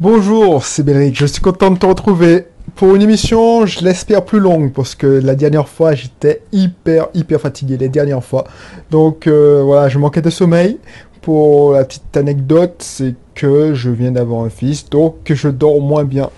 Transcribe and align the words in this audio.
Bonjour, 0.00 0.64
c'est 0.64 0.82
Bédric, 0.82 1.16
je 1.18 1.26
suis 1.26 1.40
content 1.40 1.70
de 1.70 1.78
te 1.78 1.86
retrouver 1.86 2.46
pour 2.74 2.94
une 2.94 3.02
émission, 3.02 3.64
je 3.64 3.82
l'espère 3.82 4.24
plus 4.24 4.40
longue, 4.40 4.72
parce 4.72 4.94
que 4.94 5.06
la 5.06 5.34
dernière 5.34 5.68
fois, 5.68 5.94
j'étais 5.94 6.42
hyper, 6.52 7.06
hyper 7.14 7.40
fatigué, 7.40 7.78
les 7.78 7.88
dernières 7.88 8.22
fois. 8.22 8.44
Donc 8.90 9.26
euh, 9.26 9.62
voilà, 9.64 9.88
je 9.88 9.98
manquais 9.98 10.20
de 10.20 10.28
sommeil. 10.30 10.78
Pour 11.22 11.72
la 11.72 11.84
petite 11.84 12.16
anecdote, 12.16 12.74
c'est 12.78 13.14
que 13.34 13.74
je 13.74 13.90
viens 13.90 14.12
d'avoir 14.12 14.44
un 14.44 14.50
fils, 14.50 14.88
donc 14.90 15.16
je 15.26 15.48
dors 15.48 15.80
moins 15.80 16.04
bien. 16.04 16.30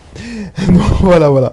Voilà, 1.00 1.29
voilà. 1.29 1.52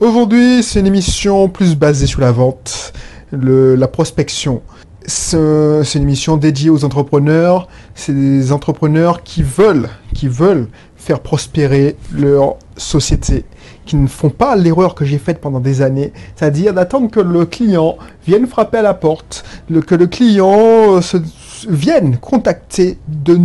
Aujourd'hui, 0.00 0.62
c'est 0.62 0.80
une 0.80 0.86
émission 0.86 1.48
plus 1.48 1.76
basée 1.76 2.06
sur 2.06 2.20
la 2.20 2.30
vente, 2.32 2.92
la 3.32 3.88
prospection. 3.88 4.62
Ce- 5.06 5.80
C'est 5.84 5.98
une 5.98 6.04
émission 6.04 6.36
dédiée 6.36 6.70
aux 6.70 6.84
entrepreneurs. 6.84 7.66
C'est 7.94 8.12
des 8.14 8.52
entrepreneurs 8.52 9.22
qui 9.22 9.42
veulent, 9.42 9.88
qui 10.14 10.28
veulent 10.28 10.68
prospérer 11.16 11.96
leur 12.12 12.56
société, 12.76 13.44
qui 13.86 13.96
ne 13.96 14.06
font 14.06 14.28
pas 14.30 14.54
l'erreur 14.56 14.94
que 14.94 15.04
j'ai 15.04 15.18
faite 15.18 15.40
pendant 15.40 15.60
des 15.60 15.80
années, 15.82 16.12
c'est-à-dire 16.36 16.74
d'attendre 16.74 17.10
que 17.10 17.20
le 17.20 17.46
client 17.46 17.96
vienne 18.26 18.46
frapper 18.46 18.78
à 18.78 18.82
la 18.82 18.94
porte, 18.94 19.44
le- 19.70 19.80
que 19.80 19.94
le 19.94 20.06
client 20.06 20.96
euh, 20.96 21.00
se, 21.00 21.16
vienne 21.68 22.18
contacter 22.18 22.98
de 23.08 23.38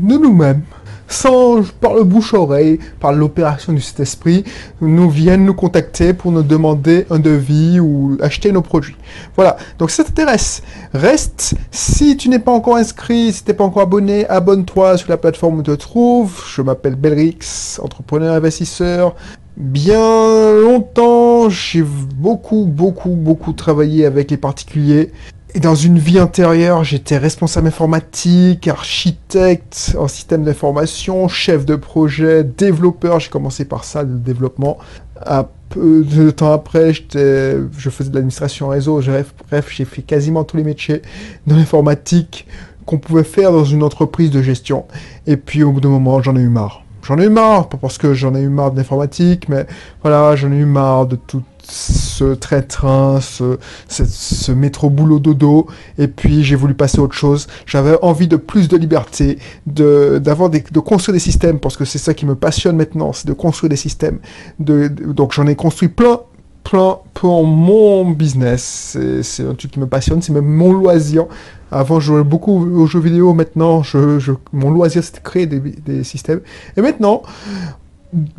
nous-mêmes, 0.00 0.62
sans 1.08 1.62
par 1.80 1.94
le 1.94 2.04
bouche-oreille, 2.04 2.78
par 3.00 3.12
l'opération 3.12 3.72
du 3.72 3.80
Saint-Esprit, 3.80 4.44
nous 4.80 5.10
viennent 5.10 5.44
nous 5.44 5.54
contacter 5.54 6.12
pour 6.12 6.32
nous 6.32 6.42
demander 6.42 7.06
un 7.10 7.18
devis 7.18 7.80
ou 7.80 8.16
acheter 8.20 8.52
nos 8.52 8.62
produits. 8.62 8.96
Voilà, 9.36 9.56
donc 9.78 9.90
si 9.90 9.96
ça 9.96 10.04
t'intéresse, 10.04 10.62
reste. 10.92 11.54
Si 11.70 12.16
tu 12.16 12.28
n'es 12.28 12.38
pas 12.38 12.52
encore 12.52 12.76
inscrit, 12.76 13.32
si 13.32 13.44
tu 13.44 13.50
n'es 13.50 13.56
pas 13.56 13.64
encore 13.64 13.82
abonné, 13.82 14.26
abonne-toi 14.28 14.96
sur 14.96 15.10
la 15.10 15.16
plateforme 15.16 15.58
où 15.58 15.62
tu 15.62 15.70
te 15.70 15.76
trouves. 15.76 16.42
Je 16.54 16.62
m'appelle 16.62 16.94
Belrix, 16.94 17.78
entrepreneur 17.82 18.34
investisseur. 18.34 19.14
Bien 19.56 20.52
longtemps, 20.52 21.48
j'ai 21.48 21.82
beaucoup, 21.82 22.64
beaucoup, 22.64 23.10
beaucoup 23.10 23.52
travaillé 23.52 24.04
avec 24.04 24.32
les 24.32 24.36
particuliers. 24.36 25.12
Et 25.56 25.60
dans 25.60 25.76
une 25.76 26.00
vie 26.00 26.18
antérieure, 26.18 26.82
j'étais 26.82 27.16
responsable 27.16 27.68
informatique, 27.68 28.66
architecte 28.66 29.94
en 29.96 30.08
système 30.08 30.42
d'information, 30.42 31.28
chef 31.28 31.64
de 31.64 31.76
projet, 31.76 32.42
développeur. 32.42 33.20
J'ai 33.20 33.30
commencé 33.30 33.64
par 33.64 33.84
ça, 33.84 34.02
le 34.02 34.16
développement. 34.16 34.78
Un 35.24 35.46
peu 35.68 36.02
de 36.02 36.32
temps 36.32 36.52
après, 36.52 36.92
je 36.92 37.90
faisais 37.90 38.10
de 38.10 38.14
l'administration 38.16 38.66
réseau. 38.66 39.00
Bref, 39.00 39.32
bref, 39.48 39.68
j'ai 39.70 39.84
fait 39.84 40.02
quasiment 40.02 40.42
tous 40.42 40.56
les 40.56 40.64
métiers 40.64 41.02
dans 41.46 41.54
l'informatique 41.54 42.48
qu'on 42.84 42.98
pouvait 42.98 43.22
faire 43.22 43.52
dans 43.52 43.64
une 43.64 43.84
entreprise 43.84 44.32
de 44.32 44.42
gestion. 44.42 44.86
Et 45.28 45.36
puis 45.36 45.62
au 45.62 45.70
bout 45.70 45.80
d'un 45.80 45.88
moment, 45.88 46.20
j'en 46.20 46.34
ai 46.34 46.40
eu 46.40 46.48
marre. 46.48 46.82
J'en 47.06 47.16
ai 47.18 47.26
eu 47.26 47.30
marre, 47.30 47.68
pas 47.68 47.76
parce 47.76 47.96
que 47.96 48.12
j'en 48.12 48.34
ai 48.34 48.40
eu 48.40 48.48
marre 48.48 48.72
de 48.72 48.78
l'informatique, 48.78 49.48
mais 49.48 49.66
voilà, 50.02 50.34
j'en 50.34 50.50
ai 50.50 50.56
eu 50.56 50.64
marre 50.64 51.06
de 51.06 51.14
tout 51.14 51.44
ce 51.66 52.34
train-train, 52.34 53.20
ce, 53.20 53.58
ce, 53.88 54.04
ce 54.04 54.52
métro 54.52 54.90
boulot 54.90 55.18
dodo, 55.18 55.66
et 55.98 56.08
puis 56.08 56.44
j'ai 56.44 56.56
voulu 56.56 56.74
passer 56.74 56.98
à 56.98 57.02
autre 57.02 57.14
chose. 57.14 57.46
J'avais 57.66 57.96
envie 58.02 58.28
de 58.28 58.36
plus 58.36 58.68
de 58.68 58.76
liberté, 58.76 59.38
de 59.66 60.18
d'avoir 60.22 60.50
de 60.50 60.80
construire 60.80 61.14
des 61.14 61.20
systèmes, 61.20 61.58
parce 61.58 61.76
que 61.76 61.84
c'est 61.84 61.98
ça 61.98 62.14
qui 62.14 62.26
me 62.26 62.34
passionne 62.34 62.76
maintenant, 62.76 63.12
c'est 63.12 63.26
de 63.26 63.32
construire 63.32 63.70
des 63.70 63.76
systèmes. 63.76 64.18
De, 64.58 64.88
donc 64.88 65.32
j'en 65.32 65.46
ai 65.46 65.56
construit 65.56 65.88
plein, 65.88 66.20
plein 66.62 66.98
pour 67.14 67.46
mon 67.46 68.10
business. 68.10 68.90
C'est 68.92 69.22
c'est 69.22 69.46
un 69.46 69.54
truc 69.54 69.70
qui 69.72 69.80
me 69.80 69.86
passionne, 69.86 70.22
c'est 70.22 70.32
même 70.32 70.44
mon 70.46 70.72
loisir. 70.72 71.26
Avant, 71.70 71.98
je 71.98 72.06
jouais 72.06 72.22
beaucoup 72.24 72.52
aux 72.80 72.86
jeux 72.86 73.00
vidéo. 73.00 73.34
Maintenant, 73.34 73.82
je, 73.82 74.20
je- 74.20 74.30
mon 74.52 74.70
loisir, 74.70 75.02
c'était 75.02 75.18
de 75.18 75.24
créer 75.24 75.46
des, 75.46 75.58
des 75.58 76.04
systèmes. 76.04 76.40
Et 76.76 76.82
maintenant, 76.82 77.22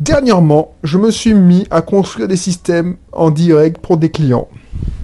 dernièrement, 0.00 0.74
je 0.82 0.98
me 0.98 1.10
suis 1.10 1.34
mis 1.34 1.66
à 1.70 1.82
construire 1.82 2.28
des 2.28 2.36
systèmes 2.36 2.96
en 3.12 3.30
direct 3.30 3.78
pour 3.78 3.98
des 3.98 4.10
clients. 4.10 4.48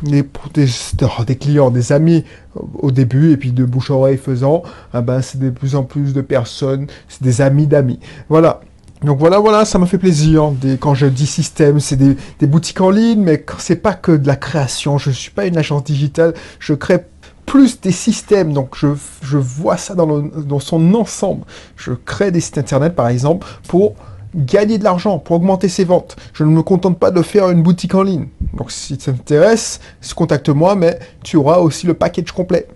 Des, 0.02 0.24
oh, 0.24 1.24
des 1.24 1.36
clients, 1.36 1.70
des 1.70 1.92
amis 1.92 2.24
au 2.54 2.90
début, 2.90 3.32
et 3.32 3.36
puis 3.36 3.52
de 3.52 3.64
bouche 3.64 3.90
à 3.90 3.94
oreille 3.94 4.16
faisant, 4.16 4.62
ah 4.92 5.00
ben, 5.00 5.22
c'est 5.22 5.38
de 5.38 5.50
plus 5.50 5.76
en 5.76 5.84
plus 5.84 6.12
de 6.12 6.20
personnes, 6.20 6.88
c'est 7.08 7.22
des 7.22 7.40
amis 7.40 7.66
d'amis. 7.66 8.00
Voilà. 8.28 8.60
Donc 9.04 9.18
voilà, 9.18 9.38
voilà, 9.38 9.64
ça 9.64 9.78
me 9.78 9.86
fait 9.86 9.98
plaisir. 9.98 10.52
Quand 10.80 10.94
je 10.94 11.06
dis 11.06 11.26
système, 11.26 11.80
c'est 11.80 11.96
des, 11.96 12.46
boutiques 12.46 12.80
en 12.80 12.90
ligne, 12.90 13.20
mais 13.20 13.44
c'est 13.58 13.76
pas 13.76 13.94
que 13.94 14.12
de 14.12 14.26
la 14.26 14.36
création. 14.36 14.98
Je 14.98 15.10
suis 15.10 15.30
pas 15.30 15.46
une 15.46 15.56
agence 15.56 15.84
digitale, 15.84 16.34
je 16.58 16.74
crée 16.74 17.04
plus 17.44 17.80
des 17.80 17.92
systèmes. 17.92 18.52
Donc 18.52 18.76
je, 18.76 19.36
vois 19.36 19.76
ça 19.76 19.94
dans, 19.94 20.20
dans 20.20 20.60
son 20.60 20.94
ensemble. 20.94 21.44
Je 21.76 21.92
crée 21.92 22.30
des 22.30 22.40
sites 22.40 22.58
internet, 22.58 22.94
par 22.94 23.08
exemple, 23.08 23.46
pour 23.66 23.94
gagner 24.34 24.78
de 24.78 24.84
l'argent, 24.84 25.18
pour 25.18 25.36
augmenter 25.36 25.68
ses 25.68 25.84
ventes. 25.84 26.16
Je 26.32 26.44
ne 26.44 26.50
me 26.50 26.62
contente 26.62 26.98
pas 26.98 27.10
de 27.10 27.22
faire 27.22 27.50
une 27.50 27.62
boutique 27.62 27.94
en 27.94 28.02
ligne. 28.02 28.28
Donc 28.54 28.70
si 28.70 28.96
ça 28.98 29.12
t'intéresse, 29.12 29.80
contacte-moi, 30.14 30.74
mais 30.74 30.98
tu 31.22 31.36
auras 31.36 31.58
aussi 31.58 31.86
le 31.86 31.94
package 31.94 32.32
complet. 32.32 32.66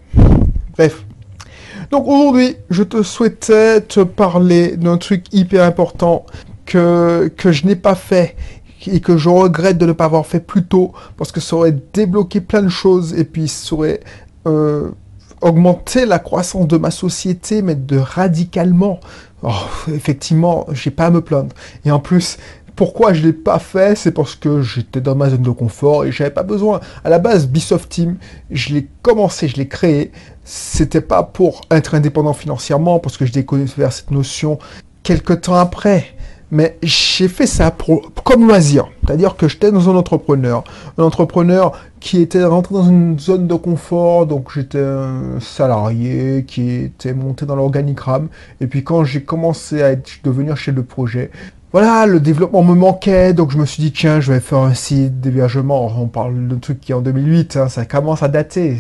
Bref. 0.77 1.05
Donc 1.91 2.07
aujourd'hui, 2.07 2.57
je 2.71 2.83
te 2.83 3.03
souhaitais 3.03 3.81
te 3.81 4.01
parler 4.01 4.77
d'un 4.77 4.99
truc 4.99 5.27
hyper 5.33 5.65
important 5.65 6.27
que, 6.65 7.33
que 7.37 7.53
je 7.53 7.67
n'ai 7.67 7.77
pas 7.77 7.95
fait 7.95 8.37
et 8.87 9.01
que 9.01 9.17
je 9.17 9.29
regrette 9.29 9.79
de 9.79 9.87
ne 9.87 9.93
pas 9.93 10.05
avoir 10.05 10.27
fait 10.27 10.41
plus 10.41 10.65
tôt 10.65 10.93
parce 11.17 11.33
que 11.33 11.41
ça 11.41 11.57
aurait 11.57 11.77
débloqué 11.93 12.41
plein 12.41 12.63
de 12.63 12.69
choses 12.69 13.15
et 13.15 13.25
puis 13.25 13.49
ça 13.49 13.75
aurait 13.75 14.01
euh, 14.47 14.91
augmenté 15.41 16.07
la 16.07 16.19
croissance 16.19 16.67
de 16.67 16.77
ma 16.77 16.91
société, 16.91 17.63
mais 17.63 17.75
de 17.75 17.99
radicalement. 17.99 19.01
Oh, 19.43 19.51
effectivement, 19.93 20.67
j'ai 20.73 20.91
pas 20.91 21.07
à 21.07 21.11
me 21.11 21.21
plaindre. 21.21 21.55
Et 21.85 21.91
en 21.91 22.01
plus, 22.01 22.39
pourquoi 22.77 23.15
je 23.15 23.23
l'ai 23.23 23.33
pas 23.33 23.59
fait 23.59 23.97
C'est 23.97 24.13
parce 24.13 24.35
que 24.35 24.61
j'étais 24.61 25.01
dans 25.01 25.15
ma 25.15 25.31
zone 25.31 25.43
de 25.43 25.51
confort 25.51 26.05
et 26.05 26.13
j'avais 26.13 26.31
pas 26.31 26.43
besoin. 26.43 26.81
À 27.05 27.09
la 27.09 27.19
base, 27.19 27.47
Bisoft 27.47 27.89
Team, 27.89 28.17
je 28.51 28.75
l'ai 28.75 28.87
commencé, 29.03 29.49
je 29.49 29.57
l'ai 29.57 29.67
créé. 29.67 30.13
C'était 30.45 31.01
pas 31.01 31.23
pour 31.23 31.63
être 31.71 31.95
indépendant 31.95 32.35
financièrement, 32.35 32.99
parce 32.99 33.17
que 33.17 33.25
je 33.25 33.33
découvert 33.33 33.93
cette 33.93 34.11
notion 34.11 34.59
quelques 35.03 35.43
temps 35.43 35.55
après. 35.55 36.05
Mais 36.51 36.79
j'ai 36.83 37.29
fait 37.29 37.47
ça 37.47 37.71
pour, 37.71 38.13
comme 38.23 38.47
loisir. 38.47 38.89
C'est-à-dire 39.05 39.37
que 39.37 39.49
j'étais 39.49 39.73
dans 39.73 39.89
un 39.89 39.97
entrepreneur. 39.97 40.63
Un 40.99 41.03
entrepreneur 41.03 41.73
qui 42.07 42.23
était 42.23 42.45
rentré 42.45 42.73
dans 42.73 42.89
une 42.89 43.19
zone 43.19 43.49
de 43.49 43.55
confort. 43.55 44.27
Donc 44.27 44.53
j'étais 44.55 44.79
un 44.79 45.41
salarié 45.41 46.45
qui 46.47 46.71
était 46.71 47.13
monté 47.13 47.47
dans 47.47 47.57
l'organigramme. 47.57 48.29
Et 48.61 48.69
puis 48.69 48.85
quand 48.85 49.03
j'ai 49.03 49.25
commencé 49.25 49.83
à 49.83 49.91
être, 49.91 50.21
devenir 50.23 50.57
chef 50.57 50.77
de 50.77 50.83
projet, 50.83 51.33
voilà, 51.73 52.07
le 52.07 52.21
développement 52.21 52.63
me 52.63 52.75
manquait, 52.75 53.35
donc 53.35 53.51
je 53.51 53.59
me 53.59 53.67
suis 53.67 53.83
dit, 53.83 53.91
tiens, 53.91 54.21
je 54.21 54.33
vais 54.33 54.39
faire 54.39 54.61
un 54.61 54.73
site 54.73 55.21
d'hébergement. 55.21 55.93
On 56.01 56.07
parle 56.07 56.47
d'un 56.47 56.59
truc 56.59 56.81
qui 56.81 56.93
est 56.93 56.95
en 56.95 57.01
2008, 57.01 57.57
hein, 57.57 57.69
ça 57.69 57.85
commence 57.85 58.23
à 58.23 58.29
dater. 58.29 58.79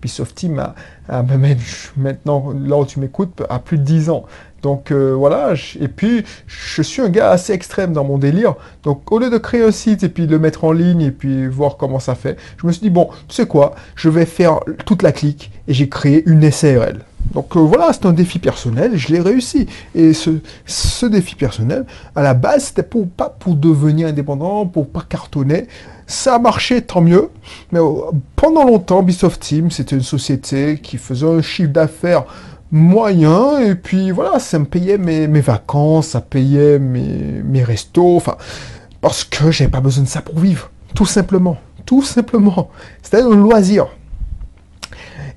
Ubisoft 0.00 0.34
Team 0.34 0.58
a, 0.58 0.74
a 1.08 1.22
maintenant, 1.96 2.52
là 2.52 2.78
où 2.78 2.84
tu 2.84 2.98
m'écoutes, 2.98 3.42
a 3.48 3.60
plus 3.60 3.78
de 3.78 3.84
10 3.84 4.10
ans. 4.10 4.24
Donc 4.62 4.90
euh, 4.90 5.12
voilà, 5.12 5.54
et 5.80 5.88
puis 5.88 6.24
je 6.46 6.82
suis 6.82 7.02
un 7.02 7.08
gars 7.08 7.30
assez 7.30 7.52
extrême 7.52 7.92
dans 7.92 8.04
mon 8.04 8.18
délire. 8.18 8.54
Donc 8.82 9.12
au 9.12 9.18
lieu 9.18 9.30
de 9.30 9.38
créer 9.38 9.62
un 9.62 9.70
site 9.70 10.02
et 10.02 10.08
puis 10.08 10.26
le 10.26 10.38
mettre 10.38 10.64
en 10.64 10.72
ligne 10.72 11.02
et 11.02 11.10
puis 11.10 11.46
voir 11.46 11.76
comment 11.76 12.00
ça 12.00 12.14
fait, 12.14 12.36
je 12.56 12.66
me 12.66 12.72
suis 12.72 12.82
dit, 12.82 12.90
bon, 12.90 13.10
tu 13.28 13.34
sais 13.34 13.46
quoi, 13.46 13.74
je 13.94 14.08
vais 14.08 14.26
faire 14.26 14.60
toute 14.84 15.02
la 15.02 15.12
clique 15.12 15.52
et 15.68 15.74
j'ai 15.74 15.88
créé 15.88 16.22
une 16.26 16.50
SARL. 16.50 17.04
Donc 17.32 17.56
euh, 17.56 17.60
voilà, 17.60 17.92
c'est 17.92 18.06
un 18.06 18.12
défi 18.12 18.38
personnel, 18.38 18.96
je 18.96 19.12
l'ai 19.12 19.20
réussi. 19.20 19.66
Et 19.94 20.12
ce, 20.12 20.30
ce 20.64 21.06
défi 21.06 21.34
personnel, 21.34 21.84
à 22.14 22.22
la 22.22 22.34
base, 22.34 22.66
c'était 22.66 22.82
pour, 22.82 23.08
pas 23.08 23.28
pour 23.28 23.54
devenir 23.56 24.08
indépendant, 24.08 24.66
pour 24.66 24.88
pas 24.88 25.04
cartonner. 25.08 25.66
Ça 26.06 26.36
a 26.36 26.38
marché, 26.38 26.82
tant 26.82 27.00
mieux. 27.00 27.30
Mais 27.72 27.80
euh, 27.80 28.10
pendant 28.36 28.64
longtemps, 28.64 29.02
Bisoft 29.02 29.42
Team, 29.42 29.70
c'était 29.70 29.96
une 29.96 30.02
société 30.02 30.78
qui 30.78 30.98
faisait 30.98 31.26
un 31.26 31.42
chiffre 31.42 31.72
d'affaires 31.72 32.24
moyen. 32.70 33.58
Et 33.60 33.74
puis 33.74 34.10
voilà, 34.10 34.38
ça 34.38 34.58
me 34.58 34.64
payait 34.64 34.98
mes, 34.98 35.28
mes 35.28 35.40
vacances, 35.40 36.08
ça 36.08 36.20
payait 36.20 36.78
mes, 36.78 37.42
mes 37.44 37.62
restos. 37.62 38.16
Enfin, 38.16 38.36
parce 39.00 39.24
que 39.24 39.50
j'avais 39.50 39.70
pas 39.70 39.80
besoin 39.80 40.04
de 40.04 40.08
ça 40.08 40.22
pour 40.22 40.38
vivre. 40.38 40.70
Tout 40.94 41.06
simplement. 41.06 41.58
Tout 41.84 42.02
simplement. 42.02 42.70
C'était 43.02 43.22
un 43.22 43.36
loisir. 43.36 43.86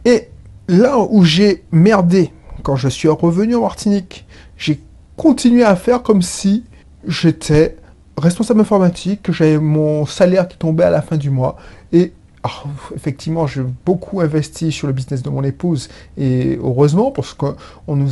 Et 0.06 0.30
là 0.68 0.98
où 0.98 1.24
j'ai 1.24 1.64
merdé, 1.72 2.32
quand 2.64 2.76
je 2.76 2.88
suis 2.88 3.08
revenu 3.08 3.56
en 3.56 3.62
Martinique, 3.62 4.26
j'ai 4.58 4.82
continué 5.18 5.64
à 5.64 5.76
faire 5.76 6.02
comme 6.02 6.22
si 6.22 6.64
j'étais 7.06 7.78
responsable 8.18 8.62
informatique, 8.62 9.24
que 9.24 9.32
j'avais 9.32 9.58
mon 9.58 10.06
salaire 10.06 10.48
qui 10.48 10.58
tombait 10.58 10.84
à 10.84 10.90
la 10.90 11.02
fin 11.02 11.18
du 11.18 11.30
mois. 11.30 11.58
Et 11.94 12.14
ah, 12.44 12.64
effectivement, 12.96 13.48
j'ai 13.48 13.64
beaucoup 13.86 14.22
investi 14.22 14.72
sur 14.72 14.88
le 14.88 14.94
business 14.94 15.22
de 15.22 15.30
mon 15.30 15.44
épouse. 15.44 15.90
Et 16.18 16.58
heureusement, 16.62 17.12
parce 17.12 17.34
que 17.34 17.48
on 17.88 17.96
nous, 17.96 18.12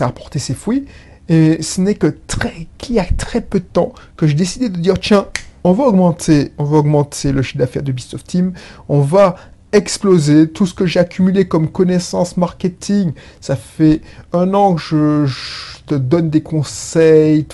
a 0.00 0.04
apporté 0.04 0.38
ses 0.38 0.54
fruits. 0.54 0.86
Et 1.28 1.62
ce 1.62 1.80
n'est 1.80 1.94
que 1.94 2.16
très, 2.26 2.68
qu'il 2.78 2.94
y 2.96 3.00
a 3.00 3.04
très 3.04 3.40
peu 3.40 3.60
de 3.60 3.64
temps 3.64 3.92
que 4.16 4.26
j'ai 4.26 4.34
décidé 4.34 4.68
de 4.68 4.78
dire, 4.78 4.98
tiens, 4.98 5.26
on 5.64 5.72
va 5.72 5.84
augmenter, 5.84 6.52
on 6.58 6.64
va 6.64 6.78
augmenter 6.78 7.32
le 7.32 7.42
chiffre 7.42 7.58
d'affaires 7.58 7.82
de 7.82 7.92
Beast 7.92 8.14
of 8.14 8.22
Team, 8.24 8.52
on 8.88 9.00
va 9.00 9.36
explosé. 9.72 10.48
Tout 10.48 10.64
ce 10.64 10.72
que 10.72 10.86
j'ai 10.86 11.00
accumulé 11.00 11.48
comme 11.48 11.68
connaissances 11.68 12.36
marketing, 12.36 13.12
ça 13.40 13.56
fait 13.56 14.00
un 14.32 14.54
an 14.54 14.76
que 14.76 14.80
je, 14.80 15.26
je 15.26 15.78
te 15.86 15.94
donne 15.96 16.30
des 16.30 16.42
conseils. 16.42 17.46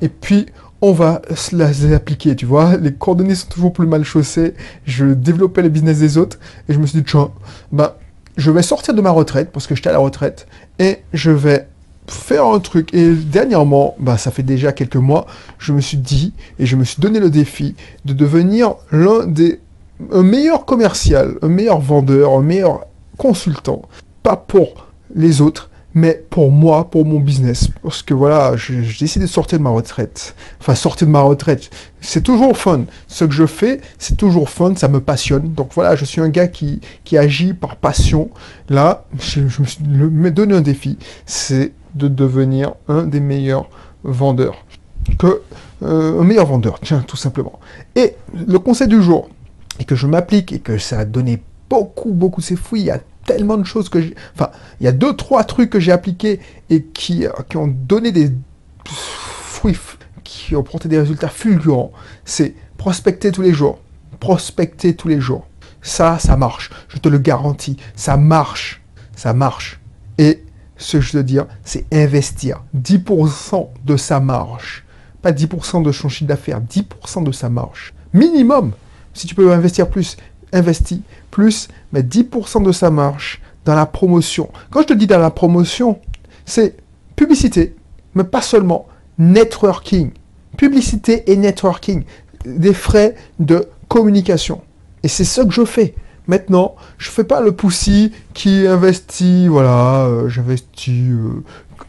Et 0.00 0.08
puis 0.08 0.46
on 0.82 0.92
va 0.92 1.22
se 1.34 1.54
les 1.54 1.92
appliquer, 1.92 2.36
tu 2.36 2.46
vois. 2.46 2.76
Les 2.76 2.92
coordonnées 2.92 3.34
sont 3.34 3.48
toujours 3.48 3.72
plus 3.72 3.86
mal 3.86 4.04
chaussées. 4.04 4.54
Je 4.86 5.06
développais 5.06 5.62
le 5.62 5.68
business 5.68 5.98
des 5.98 6.16
autres 6.16 6.38
et 6.68 6.72
je 6.72 6.78
me 6.78 6.86
suis 6.86 7.00
dit, 7.00 7.04
tiens, 7.04 7.30
ben, 7.70 7.92
je 8.36 8.50
vais 8.50 8.62
sortir 8.62 8.94
de 8.94 9.00
ma 9.00 9.10
retraite 9.10 9.50
parce 9.52 9.66
que 9.66 9.74
j'étais 9.74 9.90
à 9.90 9.92
la 9.92 9.98
retraite 9.98 10.46
et 10.78 10.98
je 11.12 11.30
vais 11.30 11.66
faire 12.06 12.46
un 12.46 12.60
truc. 12.60 12.94
Et 12.94 13.12
dernièrement, 13.12 13.94
bah, 13.98 14.16
ça 14.16 14.30
fait 14.30 14.42
déjà 14.42 14.72
quelques 14.72 14.96
mois, 14.96 15.26
je 15.58 15.72
me 15.72 15.80
suis 15.80 15.98
dit 15.98 16.32
et 16.58 16.66
je 16.66 16.76
me 16.76 16.84
suis 16.84 17.00
donné 17.00 17.20
le 17.20 17.30
défi 17.30 17.74
de 18.04 18.12
devenir 18.12 18.74
l'un 18.90 19.26
des 19.26 19.60
un 20.12 20.22
meilleur 20.22 20.64
commercial, 20.64 21.36
un 21.42 21.48
meilleur 21.48 21.78
vendeur, 21.78 22.32
un 22.32 22.42
meilleur 22.42 22.86
consultant. 23.18 23.82
Pas 24.22 24.36
pour 24.36 24.86
les 25.14 25.40
autres, 25.40 25.69
mais 25.94 26.24
pour 26.30 26.50
moi, 26.50 26.90
pour 26.90 27.04
mon 27.04 27.18
business. 27.18 27.68
Parce 27.82 28.02
que 28.02 28.14
voilà, 28.14 28.56
j'ai 28.56 28.80
décidé 28.80 29.24
de 29.24 29.30
sortir 29.30 29.58
de 29.58 29.64
ma 29.64 29.70
retraite. 29.70 30.34
Enfin, 30.60 30.74
sortir 30.74 31.06
de 31.06 31.12
ma 31.12 31.20
retraite. 31.22 31.70
C'est 32.00 32.22
toujours 32.22 32.56
fun. 32.56 32.84
Ce 33.08 33.24
que 33.24 33.32
je 33.32 33.46
fais, 33.46 33.80
c'est 33.98 34.16
toujours 34.16 34.48
fun, 34.50 34.74
ça 34.76 34.88
me 34.88 35.00
passionne. 35.00 35.52
Donc 35.52 35.70
voilà, 35.74 35.96
je 35.96 36.04
suis 36.04 36.20
un 36.20 36.28
gars 36.28 36.48
qui, 36.48 36.80
qui 37.04 37.18
agit 37.18 37.54
par 37.54 37.76
passion. 37.76 38.30
Là, 38.68 39.04
je, 39.18 39.48
je 39.48 39.62
me 39.62 39.66
suis 39.66 39.82
donné 40.32 40.54
un 40.54 40.60
défi. 40.60 40.98
C'est 41.26 41.72
de 41.94 42.08
devenir 42.08 42.74
un 42.88 43.02
des 43.02 43.20
meilleurs 43.20 43.68
vendeurs. 44.04 44.64
Que, 45.18 45.42
euh, 45.82 46.20
un 46.20 46.24
meilleur 46.24 46.46
vendeur, 46.46 46.78
tiens, 46.80 47.02
tout 47.06 47.16
simplement. 47.16 47.58
Et 47.96 48.14
le 48.34 48.58
conseil 48.58 48.86
du 48.86 49.02
jour, 49.02 49.28
et 49.78 49.84
que 49.84 49.94
je 49.94 50.06
m'applique, 50.06 50.52
et 50.52 50.60
que 50.60 50.78
ça 50.78 51.00
a 51.00 51.04
donné 51.04 51.42
beaucoup, 51.68 52.12
beaucoup, 52.12 52.42
il 52.72 52.82
y 52.82 52.90
a 52.90 53.00
tellement 53.30 53.56
de 53.56 53.64
choses 53.64 53.88
que 53.88 54.00
j'ai... 54.00 54.14
Enfin, 54.34 54.50
il 54.80 54.84
y 54.84 54.88
a 54.88 54.92
deux, 54.92 55.14
trois 55.14 55.44
trucs 55.44 55.70
que 55.70 55.80
j'ai 55.80 55.92
appliqués 55.92 56.40
et 56.68 56.82
qui, 56.82 57.26
qui 57.48 57.56
ont 57.56 57.68
donné 57.68 58.10
des 58.12 58.32
fruits, 58.84 59.78
qui 60.24 60.56
ont 60.56 60.62
porté 60.62 60.88
des 60.88 60.98
résultats 60.98 61.28
fulgurants. 61.28 61.92
C'est 62.24 62.54
prospecter 62.76 63.30
tous 63.30 63.42
les 63.42 63.52
jours. 63.52 63.78
Prospecter 64.18 64.94
tous 64.94 65.08
les 65.08 65.20
jours. 65.20 65.46
Ça, 65.80 66.18
ça 66.18 66.36
marche. 66.36 66.70
Je 66.88 66.98
te 66.98 67.08
le 67.08 67.18
garantis. 67.18 67.76
Ça 67.94 68.16
marche. 68.16 68.82
Ça 69.14 69.32
marche. 69.32 69.80
Et 70.18 70.44
ce 70.76 70.96
que 70.96 71.02
je 71.02 71.16
veux 71.16 71.24
dire, 71.24 71.46
c'est 71.62 71.86
investir 71.92 72.62
10% 72.76 73.68
de 73.84 73.96
sa 73.96 74.18
marge. 74.18 74.84
Pas 75.22 75.32
10% 75.32 75.82
de 75.82 75.92
son 75.92 76.08
chiffre 76.08 76.28
d'affaires, 76.28 76.60
10% 76.60 77.22
de 77.22 77.32
sa 77.32 77.48
marge. 77.48 77.94
Minimum. 78.12 78.72
Si 79.14 79.26
tu 79.26 79.34
peux 79.34 79.52
investir 79.52 79.88
plus, 79.88 80.16
investis 80.52 81.00
plus, 81.30 81.68
mais 81.92 82.02
10% 82.02 82.62
de 82.62 82.72
sa 82.72 82.90
marge 82.90 83.40
dans 83.64 83.74
la 83.74 83.86
promotion. 83.86 84.50
Quand 84.70 84.82
je 84.82 84.86
te 84.88 84.92
dis 84.94 85.06
dans 85.06 85.18
la 85.18 85.30
promotion, 85.30 85.98
c'est 86.44 86.76
publicité, 87.16 87.76
mais 88.14 88.24
pas 88.24 88.42
seulement, 88.42 88.86
networking. 89.18 90.10
Publicité 90.56 91.30
et 91.30 91.36
networking. 91.36 92.04
Des 92.44 92.74
frais 92.74 93.14
de 93.38 93.68
communication. 93.88 94.62
Et 95.02 95.08
c'est 95.08 95.24
ce 95.24 95.42
que 95.42 95.52
je 95.52 95.64
fais. 95.64 95.94
Maintenant, 96.26 96.76
je 96.98 97.10
fais 97.10 97.24
pas 97.24 97.40
le 97.40 97.52
poussi 97.52 98.12
qui 98.34 98.66
investit, 98.66 99.48
voilà, 99.48 100.04
euh, 100.04 100.28
j'investis 100.28 101.10
euh, 101.10 101.42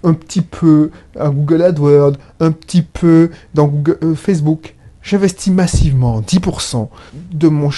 un 0.04 0.14
petit 0.14 0.42
peu 0.42 0.90
à 1.20 1.30
Google 1.30 1.62
AdWords, 1.62 2.14
un 2.40 2.52
petit 2.52 2.82
peu 2.82 3.30
dans 3.54 3.72
euh, 4.04 4.16
Facebook. 4.16 4.76
J'investis 5.02 5.52
massivement, 5.52 6.22
10% 6.22 6.90
de, 7.32 7.48
mon 7.48 7.70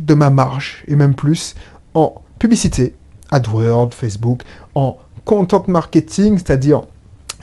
de 0.00 0.14
ma 0.14 0.30
marge, 0.30 0.84
et 0.88 0.96
même 0.96 1.14
plus, 1.14 1.54
en 1.94 2.14
publicité, 2.38 2.94
AdWords, 3.30 3.94
Facebook, 3.94 4.42
en 4.74 4.98
content 5.24 5.64
marketing, 5.68 6.38
c'est-à-dire 6.38 6.82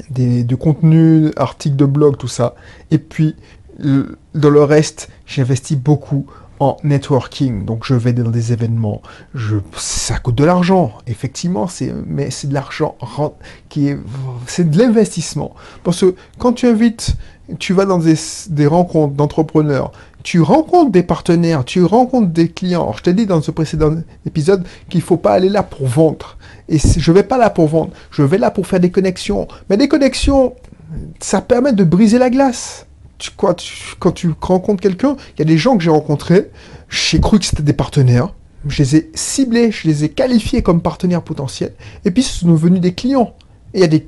des, 0.10 0.44
du 0.44 0.58
contenu, 0.58 1.32
articles 1.38 1.76
de 1.76 1.86
blog, 1.86 2.18
tout 2.18 2.28
ça. 2.28 2.56
Et 2.92 2.98
puis, 2.98 3.36
dans 3.80 4.50
le 4.50 4.64
reste, 4.64 5.10
j'investis 5.26 5.78
beaucoup 5.78 6.26
en 6.60 6.78
networking. 6.84 7.66
Donc 7.66 7.86
je 7.86 7.94
vais 7.94 8.14
dans 8.14 8.30
des 8.30 8.54
événements. 8.54 9.02
Je, 9.34 9.58
ça 9.76 10.20
coûte 10.20 10.36
de 10.36 10.44
l'argent, 10.44 10.94
effectivement, 11.08 11.68
c'est, 11.68 11.94
mais 12.06 12.32
c'est 12.32 12.48
de 12.48 12.54
l'argent 12.54 12.96
qui 13.70 13.90
est, 13.90 13.98
c'est 14.48 14.70
de 14.70 14.78
l'investissement. 14.78 15.56
Parce 15.84 16.02
que 16.02 16.16
quand 16.38 16.54
tu 16.54 16.68
invites, 16.68 17.16
tu 17.58 17.74
vas 17.74 17.86
dans 17.86 18.00
des, 18.00 18.68
rencontres 18.68 19.16
d'entrepreneurs, 19.16 19.92
tu 20.22 20.42
rencontres 20.42 20.92
des 20.92 21.02
partenaires, 21.02 21.66
tu 21.66 21.84
rencontres 21.84 22.32
des 22.32 22.50
clients. 22.50 22.84
Alors, 22.84 22.98
je 22.98 23.04
t'ai 23.04 23.14
dit 23.14 23.26
dans 23.26 23.42
ce 23.42 23.52
précédent 23.52 23.96
épisode 24.26 24.66
qu'il 24.90 25.02
faut 25.02 25.18
pas 25.18 25.32
aller 25.32 25.50
là 25.50 25.64
pour 25.64 25.88
vendre. 25.88 26.38
Et 26.68 26.78
je 26.78 27.12
vais 27.12 27.24
pas 27.24 27.38
là 27.38 27.50
pour 27.50 27.68
vendre. 27.68 27.92
Je 28.12 28.22
vais 28.22 28.38
là 28.38 28.52
pour 28.52 28.68
faire 28.68 28.80
des 28.80 28.92
connexions. 28.92 29.48
Mais 29.70 29.78
des 29.78 29.88
connexions, 29.88 30.54
ça 31.20 31.42
permet 31.42 31.74
de 31.74 31.84
briser 31.84 32.20
la 32.20 32.30
glace 32.30 32.86
quoi, 33.36 33.56
quand 34.00 34.12
tu 34.12 34.34
rencontres 34.42 34.82
quelqu'un, 34.82 35.16
il 35.36 35.40
y 35.40 35.42
a 35.42 35.46
des 35.46 35.58
gens 35.58 35.78
que 35.78 35.84
j'ai 35.84 35.90
rencontrés, 35.90 36.50
j'ai 36.90 37.20
cru 37.20 37.40
que 37.40 37.46
c'était 37.46 37.64
des 37.64 37.74
partenaires, 37.74 38.34
je 38.68 38.84
les 38.84 38.96
ai 38.96 39.12
ciblés, 39.14 39.72
je 39.72 39.88
les 39.88 40.04
ai 40.04 40.10
qualifiés 40.10 40.62
comme 40.62 40.82
partenaires 40.82 41.22
potentiels, 41.22 41.74
et 42.06 42.12
puis 42.12 42.24
ce 42.24 42.40
sont 42.40 42.48
devenus 42.48 42.82
des 42.82 42.94
clients. 42.94 43.36
Et 43.74 43.80
il 43.80 43.82
y 43.82 43.84
a 43.84 43.88
des 43.88 44.08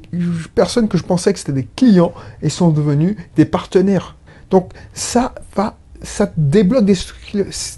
personnes 0.56 0.88
que 0.88 0.98
je 0.98 1.04
pensais 1.04 1.32
que 1.34 1.40
c'était 1.40 1.52
des 1.52 1.68
clients 1.76 2.14
et 2.42 2.50
sont 2.50 2.70
devenus 2.70 3.16
des 3.36 3.46
partenaires. 3.46 4.16
Donc 4.50 4.72
ça 4.94 5.36
va, 5.56 5.78
ça 6.02 6.32
débloque 6.36 6.86
des, 6.86 6.98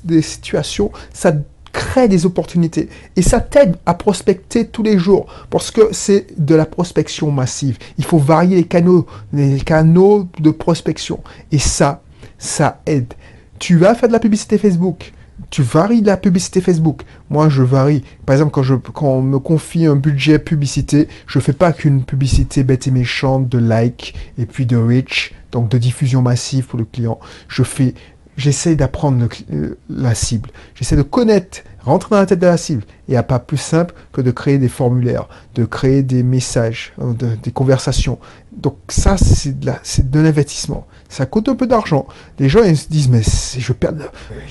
des 0.05 0.21
situations, 0.21 0.91
ça 1.13 1.33
crée 1.73 2.07
des 2.07 2.25
opportunités. 2.25 2.87
Et 3.17 3.21
ça 3.21 3.41
t'aide 3.41 3.75
à 3.85 3.95
prospecter 3.95 4.67
tous 4.67 4.83
les 4.83 4.97
jours 4.97 5.25
parce 5.49 5.71
que 5.71 5.89
c'est 5.91 6.27
de 6.37 6.55
la 6.55 6.65
prospection 6.65 7.31
massive. 7.31 7.77
Il 7.97 8.05
faut 8.05 8.19
varier 8.19 8.55
les 8.55 8.63
canaux, 8.63 9.05
les 9.33 9.59
canaux 9.59 10.29
de 10.39 10.51
prospection. 10.51 11.19
Et 11.51 11.59
ça, 11.59 12.01
ça 12.37 12.81
aide. 12.85 13.13
Tu 13.59 13.77
vas 13.77 13.95
faire 13.95 14.07
de 14.07 14.13
la 14.13 14.19
publicité 14.19 14.57
Facebook. 14.57 15.11
Tu 15.49 15.61
varies 15.61 16.01
la 16.01 16.17
publicité 16.17 16.61
Facebook. 16.61 17.01
Moi, 17.29 17.49
je 17.49 17.63
varie. 17.63 18.03
Par 18.25 18.33
exemple, 18.33 18.51
quand, 18.93 19.07
on 19.07 19.21
me 19.21 19.39
confie 19.39 19.85
un 19.85 19.95
budget 19.95 20.39
publicité, 20.39 21.07
je 21.27 21.39
fais 21.39 21.53
pas 21.53 21.73
qu'une 21.73 22.03
publicité 22.03 22.63
bête 22.63 22.87
et 22.87 22.91
méchante 22.91 23.49
de 23.49 23.57
like 23.57 24.15
et 24.37 24.45
puis 24.45 24.65
de 24.65 24.77
reach, 24.77 25.33
donc 25.51 25.69
de 25.69 25.77
diffusion 25.77 26.21
massive 26.21 26.65
pour 26.65 26.79
le 26.79 26.85
client. 26.85 27.19
Je 27.47 27.63
fais 27.63 27.93
j'essaie 28.37 28.75
d'apprendre 28.75 29.27
euh, 29.51 29.77
la 29.89 30.15
cible. 30.15 30.49
J'essaie 30.75 30.95
de 30.95 31.01
connaître, 31.01 31.59
rentrer 31.81 32.09
dans 32.11 32.17
la 32.17 32.25
tête 32.25 32.39
de 32.39 32.45
la 32.45 32.57
cible. 32.57 32.83
Et 32.83 32.93
il 33.09 33.11
n'y 33.11 33.17
a 33.17 33.23
pas 33.23 33.39
plus 33.39 33.57
simple 33.57 33.93
que 34.11 34.21
de 34.21 34.31
créer 34.31 34.57
des 34.57 34.69
formulaires, 34.69 35.27
de 35.55 35.65
créer 35.65 36.03
des 36.03 36.23
messages, 36.23 36.93
euh, 36.99 37.13
des 37.41 37.51
conversations. 37.51 38.19
Donc 38.51 38.77
ça, 38.89 39.17
c'est 39.17 39.59
de, 39.59 40.19
l'investissement. 40.19 40.87
Ça 41.09 41.25
coûte 41.25 41.49
un 41.49 41.55
peu 41.55 41.67
d'argent. 41.67 42.07
Les 42.39 42.49
gens 42.49 42.63
ils 42.63 42.77
se 42.77 42.87
disent, 42.87 43.09
mais 43.09 43.21
je 43.23 43.73
perds... 43.73 43.93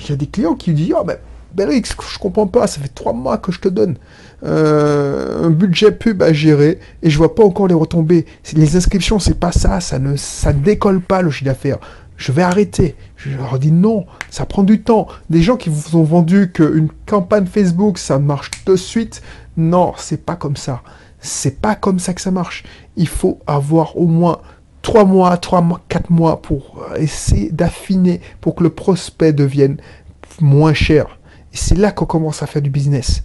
Il 0.03 0.09
y 0.09 0.13
a 0.13 0.15
des 0.15 0.27
clients 0.27 0.55
qui 0.55 0.73
disent, 0.73 0.93
oh, 0.97 1.03
mais 1.05 1.19
Belrix, 1.53 1.83
je 2.11 2.17
comprends 2.17 2.47
pas, 2.47 2.67
ça 2.67 2.81
fait 2.81 2.93
trois 2.93 3.13
mois 3.13 3.37
que 3.37 3.51
je 3.51 3.59
te 3.59 3.67
donne 3.67 3.95
euh, 4.43 5.45
un 5.45 5.51
budget 5.51 5.91
pub 5.91 6.21
à 6.23 6.33
gérer 6.33 6.79
et 7.01 7.09
je 7.09 7.17
vois 7.17 7.35
pas 7.35 7.43
encore 7.43 7.67
les 7.67 7.75
retombées. 7.75 8.25
Les 8.53 8.75
inscriptions, 8.75 9.19
c'est 9.19 9.39
pas 9.39 9.51
ça, 9.51 9.79
ça 9.79 9.99
ne 9.99 10.15
ça 10.15 10.51
décolle 10.51 10.99
pas 10.99 11.21
le 11.21 11.29
chiffre 11.29 11.45
d'affaires 11.45 11.77
je 12.23 12.31
vais 12.31 12.41
arrêter. 12.41 12.95
Je 13.17 13.35
leur 13.35 13.59
dis 13.59 13.73
non, 13.73 14.05
ça 14.29 14.45
prend 14.45 14.63
du 14.63 14.81
temps. 14.81 15.07
Des 15.29 15.41
gens 15.41 15.57
qui 15.57 15.69
vous 15.69 15.97
ont 15.97 16.03
vendu 16.03 16.53
qu'une 16.53 16.87
campagne 17.05 17.45
Facebook, 17.45 17.97
ça 17.97 18.17
marche 18.17 18.49
de 18.65 18.77
suite. 18.77 19.21
Non, 19.57 19.91
c'est 19.97 20.25
pas 20.25 20.37
comme 20.37 20.55
ça. 20.55 20.83
C'est 21.19 21.59
pas 21.59 21.75
comme 21.75 21.99
ça 21.99 22.13
que 22.13 22.21
ça 22.21 22.31
marche. 22.31 22.63
Il 22.95 23.09
faut 23.09 23.39
avoir 23.45 23.97
au 23.97 24.07
moins 24.07 24.39
3 24.83 25.03
mois, 25.03 25.35
3 25.35 25.59
mois, 25.63 25.81
4 25.89 26.11
mois 26.11 26.41
pour 26.41 26.85
essayer 26.95 27.51
d'affiner 27.51 28.21
pour 28.39 28.55
que 28.55 28.63
le 28.63 28.69
prospect 28.69 29.33
devienne 29.33 29.75
moins 30.39 30.73
cher. 30.73 31.19
Et 31.51 31.57
c'est 31.57 31.77
là 31.77 31.91
qu'on 31.91 32.05
commence 32.05 32.41
à 32.41 32.47
faire 32.47 32.61
du 32.61 32.69
business. 32.69 33.23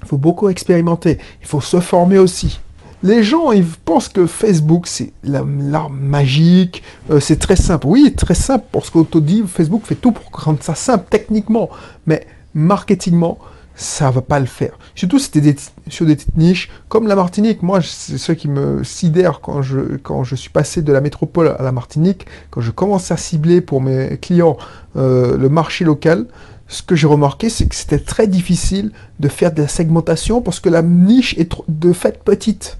Il 0.00 0.08
faut 0.08 0.18
beaucoup 0.18 0.48
expérimenter. 0.48 1.18
Il 1.42 1.46
faut 1.46 1.60
se 1.60 1.78
former 1.80 2.16
aussi. 2.16 2.58
Les 3.02 3.22
gens, 3.22 3.50
ils 3.52 3.64
pensent 3.64 4.10
que 4.10 4.26
Facebook, 4.26 4.86
c'est 4.86 5.12
l'arme 5.24 5.98
magique, 5.98 6.82
euh, 7.10 7.18
c'est 7.18 7.38
très 7.38 7.56
simple. 7.56 7.86
Oui, 7.86 8.12
très 8.14 8.34
simple, 8.34 8.66
parce 8.72 8.90
qu'on 8.90 9.04
te 9.04 9.16
dit, 9.16 9.42
Facebook 9.46 9.82
fait 9.84 9.94
tout 9.94 10.12
pour 10.12 10.30
rendre 10.32 10.62
ça 10.62 10.74
simple 10.74 11.06
techniquement, 11.08 11.70
mais 12.06 12.26
marketingement, 12.52 13.38
ça 13.74 14.10
va 14.10 14.20
pas 14.20 14.38
le 14.38 14.46
faire. 14.46 14.72
Surtout 14.94 15.18
c'était 15.18 15.40
des, 15.40 15.56
sur 15.88 16.04
des 16.04 16.14
petites 16.14 16.36
niches, 16.36 16.68
comme 16.90 17.06
la 17.06 17.16
Martinique. 17.16 17.62
Moi, 17.62 17.80
c'est 17.82 18.18
ce 18.18 18.32
qui 18.32 18.48
me 18.48 18.84
sidère 18.84 19.40
quand 19.40 19.62
je, 19.62 19.96
quand 20.02 20.22
je 20.22 20.34
suis 20.34 20.50
passé 20.50 20.82
de 20.82 20.92
la 20.92 21.00
métropole 21.00 21.56
à 21.58 21.62
la 21.62 21.72
Martinique, 21.72 22.26
quand 22.50 22.60
je 22.60 22.70
commence 22.70 23.10
à 23.10 23.16
cibler 23.16 23.62
pour 23.62 23.80
mes 23.80 24.18
clients 24.20 24.58
euh, 24.96 25.38
le 25.38 25.48
marché 25.48 25.86
local, 25.86 26.26
ce 26.68 26.82
que 26.82 26.94
j'ai 26.94 27.06
remarqué, 27.06 27.48
c'est 27.48 27.66
que 27.66 27.74
c'était 27.74 27.98
très 27.98 28.26
difficile 28.26 28.92
de 29.18 29.28
faire 29.28 29.52
de 29.52 29.62
la 29.62 29.68
segmentation 29.68 30.42
parce 30.42 30.60
que 30.60 30.68
la 30.68 30.82
niche 30.82 31.34
est 31.38 31.50
de 31.68 31.92
fait 31.94 32.22
petite 32.22 32.78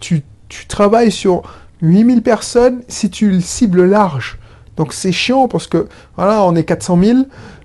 tu, 0.00 0.22
travailles 0.68 1.10
sur 1.10 1.42
8000 1.80 2.22
personnes 2.22 2.82
si 2.88 3.10
tu 3.10 3.40
cibles 3.40 3.84
large. 3.84 4.38
Donc 4.76 4.92
c'est 4.92 5.12
chiant 5.12 5.48
parce 5.48 5.66
que 5.66 5.88
voilà, 6.16 6.42
on 6.44 6.54
est 6.54 6.64
400 6.64 6.98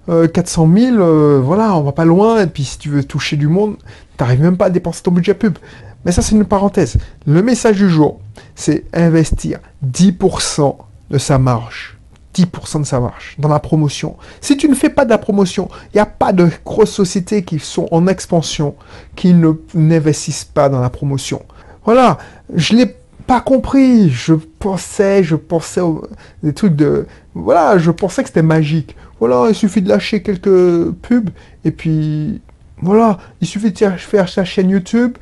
000, 0.07 0.27
400 0.27 0.69
000, 0.75 1.41
voilà, 1.41 1.75
on 1.75 1.81
va 1.81 1.91
pas 1.91 2.05
loin. 2.05 2.41
Et 2.41 2.47
puis 2.47 2.63
si 2.63 2.77
tu 2.77 2.89
veux 2.89 3.03
toucher 3.03 3.35
du 3.35 3.47
monde, 3.47 3.75
t'arrives 4.17 4.41
même 4.41 4.57
pas 4.57 4.65
à 4.65 4.69
dépenser 4.69 5.03
ton 5.03 5.11
budget 5.11 5.33
pub. 5.33 5.57
Mais 6.05 6.11
ça, 6.11 6.21
c'est 6.21 6.35
une 6.35 6.45
parenthèse. 6.45 6.97
Le 7.25 7.41
message 7.41 7.77
du 7.77 7.89
jour, 7.89 8.19
c'est 8.55 8.85
investir 8.93 9.59
10% 9.85 10.75
de 11.09 11.17
sa 11.17 11.37
marge. 11.37 11.97
10% 12.33 12.81
de 12.81 12.85
sa 12.85 12.99
marge 12.99 13.35
dans 13.39 13.49
la 13.49 13.59
promotion. 13.59 14.15
Si 14.41 14.57
tu 14.57 14.69
ne 14.69 14.75
fais 14.75 14.89
pas 14.89 15.05
de 15.05 15.09
la 15.09 15.17
promotion, 15.17 15.69
il 15.93 15.97
n'y 15.97 16.01
a 16.01 16.05
pas 16.05 16.33
de 16.33 16.49
grosses 16.63 16.91
sociétés 16.91 17.43
qui 17.43 17.59
sont 17.59 17.87
en 17.91 18.07
expansion 18.07 18.75
qui 19.15 19.35
n'investissent 19.73 20.45
pas 20.45 20.69
dans 20.69 20.79
la 20.79 20.89
promotion. 20.89 21.41
Voilà, 21.87 22.17
je 22.53 22.75
l'ai 22.75 22.93
pas 23.27 23.39
compris. 23.39 24.09
Je 24.09 24.33
pensais, 24.33 25.23
je 25.23 25.37
pensais 25.37 25.79
aux, 25.79 26.05
des 26.43 26.53
trucs 26.53 26.75
de, 26.75 27.07
voilà, 27.33 27.77
je 27.77 27.91
pensais 27.91 28.23
que 28.23 28.27
c'était 28.27 28.41
magique. 28.41 28.93
Voilà, 29.21 29.45
il 29.47 29.55
suffit 29.55 29.81
de 29.81 29.87
lâcher 29.87 30.21
quelques 30.21 30.91
pubs 31.01 31.29
et 31.63 31.71
puis 31.71 32.41
voilà, 32.81 33.19
il 33.39 33.47
suffit 33.47 33.71
de 33.71 33.77
faire 33.77 34.27
sa 34.27 34.43
chaîne 34.43 34.69
YouTube, 34.69 35.17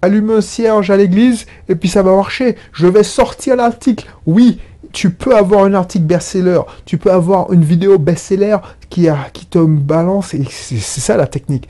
allumer 0.00 0.34
un 0.34 0.40
cierge 0.40 0.90
à 0.90 0.96
l'église, 0.96 1.44
et 1.68 1.74
puis 1.74 1.88
ça 1.88 2.02
va 2.02 2.14
marcher. 2.14 2.56
Je 2.72 2.86
vais 2.86 3.02
sortir 3.02 3.56
l'article. 3.56 4.06
Oui, 4.26 4.60
tu 4.92 5.10
peux 5.10 5.36
avoir 5.36 5.64
un 5.64 5.74
article 5.74 6.04
best-seller, 6.04 6.60
tu 6.84 6.98
peux 6.98 7.10
avoir 7.10 7.52
une 7.52 7.64
vidéo 7.64 7.98
best-seller 7.98 8.58
qui, 8.90 9.08
qui 9.32 9.46
te 9.46 9.58
balance, 9.58 10.34
et 10.34 10.44
c'est 10.50 10.78
ça 10.78 11.16
la 11.16 11.26
technique. 11.26 11.68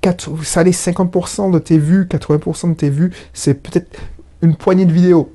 4, 0.00 0.44
ça 0.44 0.62
les 0.62 0.72
50% 0.72 1.50
de 1.50 1.58
tes 1.58 1.78
vues, 1.78 2.04
80% 2.04 2.70
de 2.70 2.74
tes 2.74 2.90
vues, 2.90 3.12
c'est 3.32 3.54
peut-être 3.54 3.98
une 4.42 4.56
poignée 4.56 4.84
de 4.84 4.92
vidéos. 4.92 5.32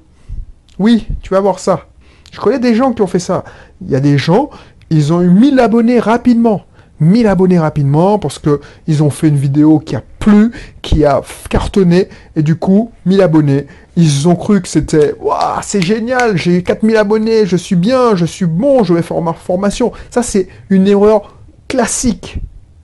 Oui, 0.80 1.08
tu 1.22 1.34
vas 1.34 1.40
voir 1.40 1.60
ça. 1.60 1.88
Je 2.32 2.40
connais 2.40 2.60
des 2.60 2.76
gens 2.76 2.94
qui 2.94 3.02
ont 3.02 3.08
fait 3.08 3.20
ça. 3.20 3.44
Il 3.82 3.90
y 3.90 3.96
a 3.96 4.00
des 4.00 4.18
gens, 4.18 4.50
ils 4.90 5.14
ont 5.14 5.22
eu 5.22 5.30
1000 5.30 5.60
abonnés 5.60 6.00
rapidement. 6.00 6.66
1000 7.00 7.28
abonnés 7.28 7.60
rapidement 7.60 8.20
parce 8.20 8.40
que 8.40 8.60
ils 8.88 9.04
ont 9.04 9.10
fait 9.10 9.28
une 9.28 9.38
vidéo 9.38 9.80
qui 9.80 9.96
a 9.96 10.04
plu, 10.20 10.52
qui 10.82 11.06
a 11.06 11.22
cartonné 11.50 12.10
et 12.36 12.44
du 12.44 12.56
coup 12.56 12.92
1000 13.06 13.22
abonnés. 13.22 13.68
Ils 13.96 14.28
ont 14.28 14.36
cru 14.36 14.62
que 14.62 14.68
c'était 14.68 15.16
waouh, 15.20 15.60
c'est 15.62 15.82
génial, 15.82 16.38
j'ai 16.38 16.64
4000 16.64 16.98
abonnés, 16.98 17.46
je 17.46 17.58
suis 17.58 17.76
bien, 17.76 18.16
je 18.16 18.26
suis 18.26 18.46
bon, 18.46 18.84
je 18.84 18.94
vais 18.94 19.02
faire 19.02 19.22
ma 19.22 19.34
formation. 19.34 19.92
Ça 20.10 20.24
c'est 20.24 20.48
une 20.70 20.88
erreur 20.88 21.38
classique. 21.68 22.40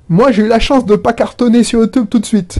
Moi, 0.09 0.31
j'ai 0.31 0.43
eu 0.43 0.47
la 0.47 0.59
chance 0.59 0.85
de 0.85 0.95
pas 0.95 1.13
cartonner 1.13 1.63
sur 1.63 1.79
YouTube 1.79 2.07
tout 2.09 2.19
de 2.19 2.25
suite. 2.25 2.59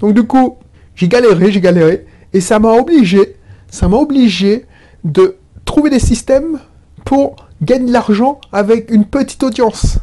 Donc 0.00 0.14
du 0.14 0.24
coup, 0.24 0.58
j'ai 0.94 1.08
galéré, 1.08 1.52
j'ai 1.52 1.60
galéré 1.60 2.06
et 2.32 2.40
ça 2.40 2.58
m'a 2.58 2.72
obligé, 2.72 3.36
ça 3.70 3.88
m'a 3.88 3.96
obligé 3.96 4.66
de 5.04 5.36
trouver 5.64 5.90
des 5.90 5.98
systèmes 5.98 6.58
pour 7.04 7.36
gagner 7.62 7.86
de 7.86 7.92
l'argent 7.92 8.40
avec 8.52 8.90
une 8.90 9.04
petite 9.04 9.42
audience. 9.42 9.98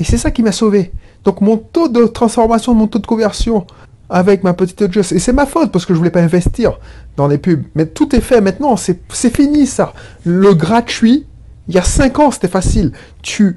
Et 0.00 0.04
c'est 0.04 0.16
ça 0.16 0.30
qui 0.30 0.42
m'a 0.42 0.52
sauvé. 0.52 0.90
Donc 1.24 1.40
mon 1.40 1.56
taux 1.56 1.88
de 1.88 2.06
transformation, 2.06 2.74
mon 2.74 2.86
taux 2.86 2.98
de 2.98 3.06
conversion 3.06 3.66
avec 4.08 4.42
ma 4.42 4.54
petite 4.54 4.82
audience, 4.82 5.12
et 5.12 5.20
c'est 5.20 5.32
ma 5.32 5.46
faute 5.46 5.70
parce 5.70 5.86
que 5.86 5.94
je 5.94 5.98
voulais 5.98 6.10
pas 6.10 6.22
investir 6.22 6.78
dans 7.16 7.28
les 7.28 7.38
pubs. 7.38 7.62
Mais 7.76 7.86
tout 7.86 8.16
est 8.16 8.20
fait 8.20 8.40
maintenant, 8.40 8.76
c'est 8.76 9.36
fini 9.36 9.66
ça. 9.66 9.92
Le 10.24 10.54
gratuit, 10.54 11.26
il 11.68 11.74
y 11.74 11.78
a 11.78 11.82
5 11.82 12.18
ans 12.18 12.30
c'était 12.32 12.48
facile. 12.48 12.92
Tu, 13.22 13.56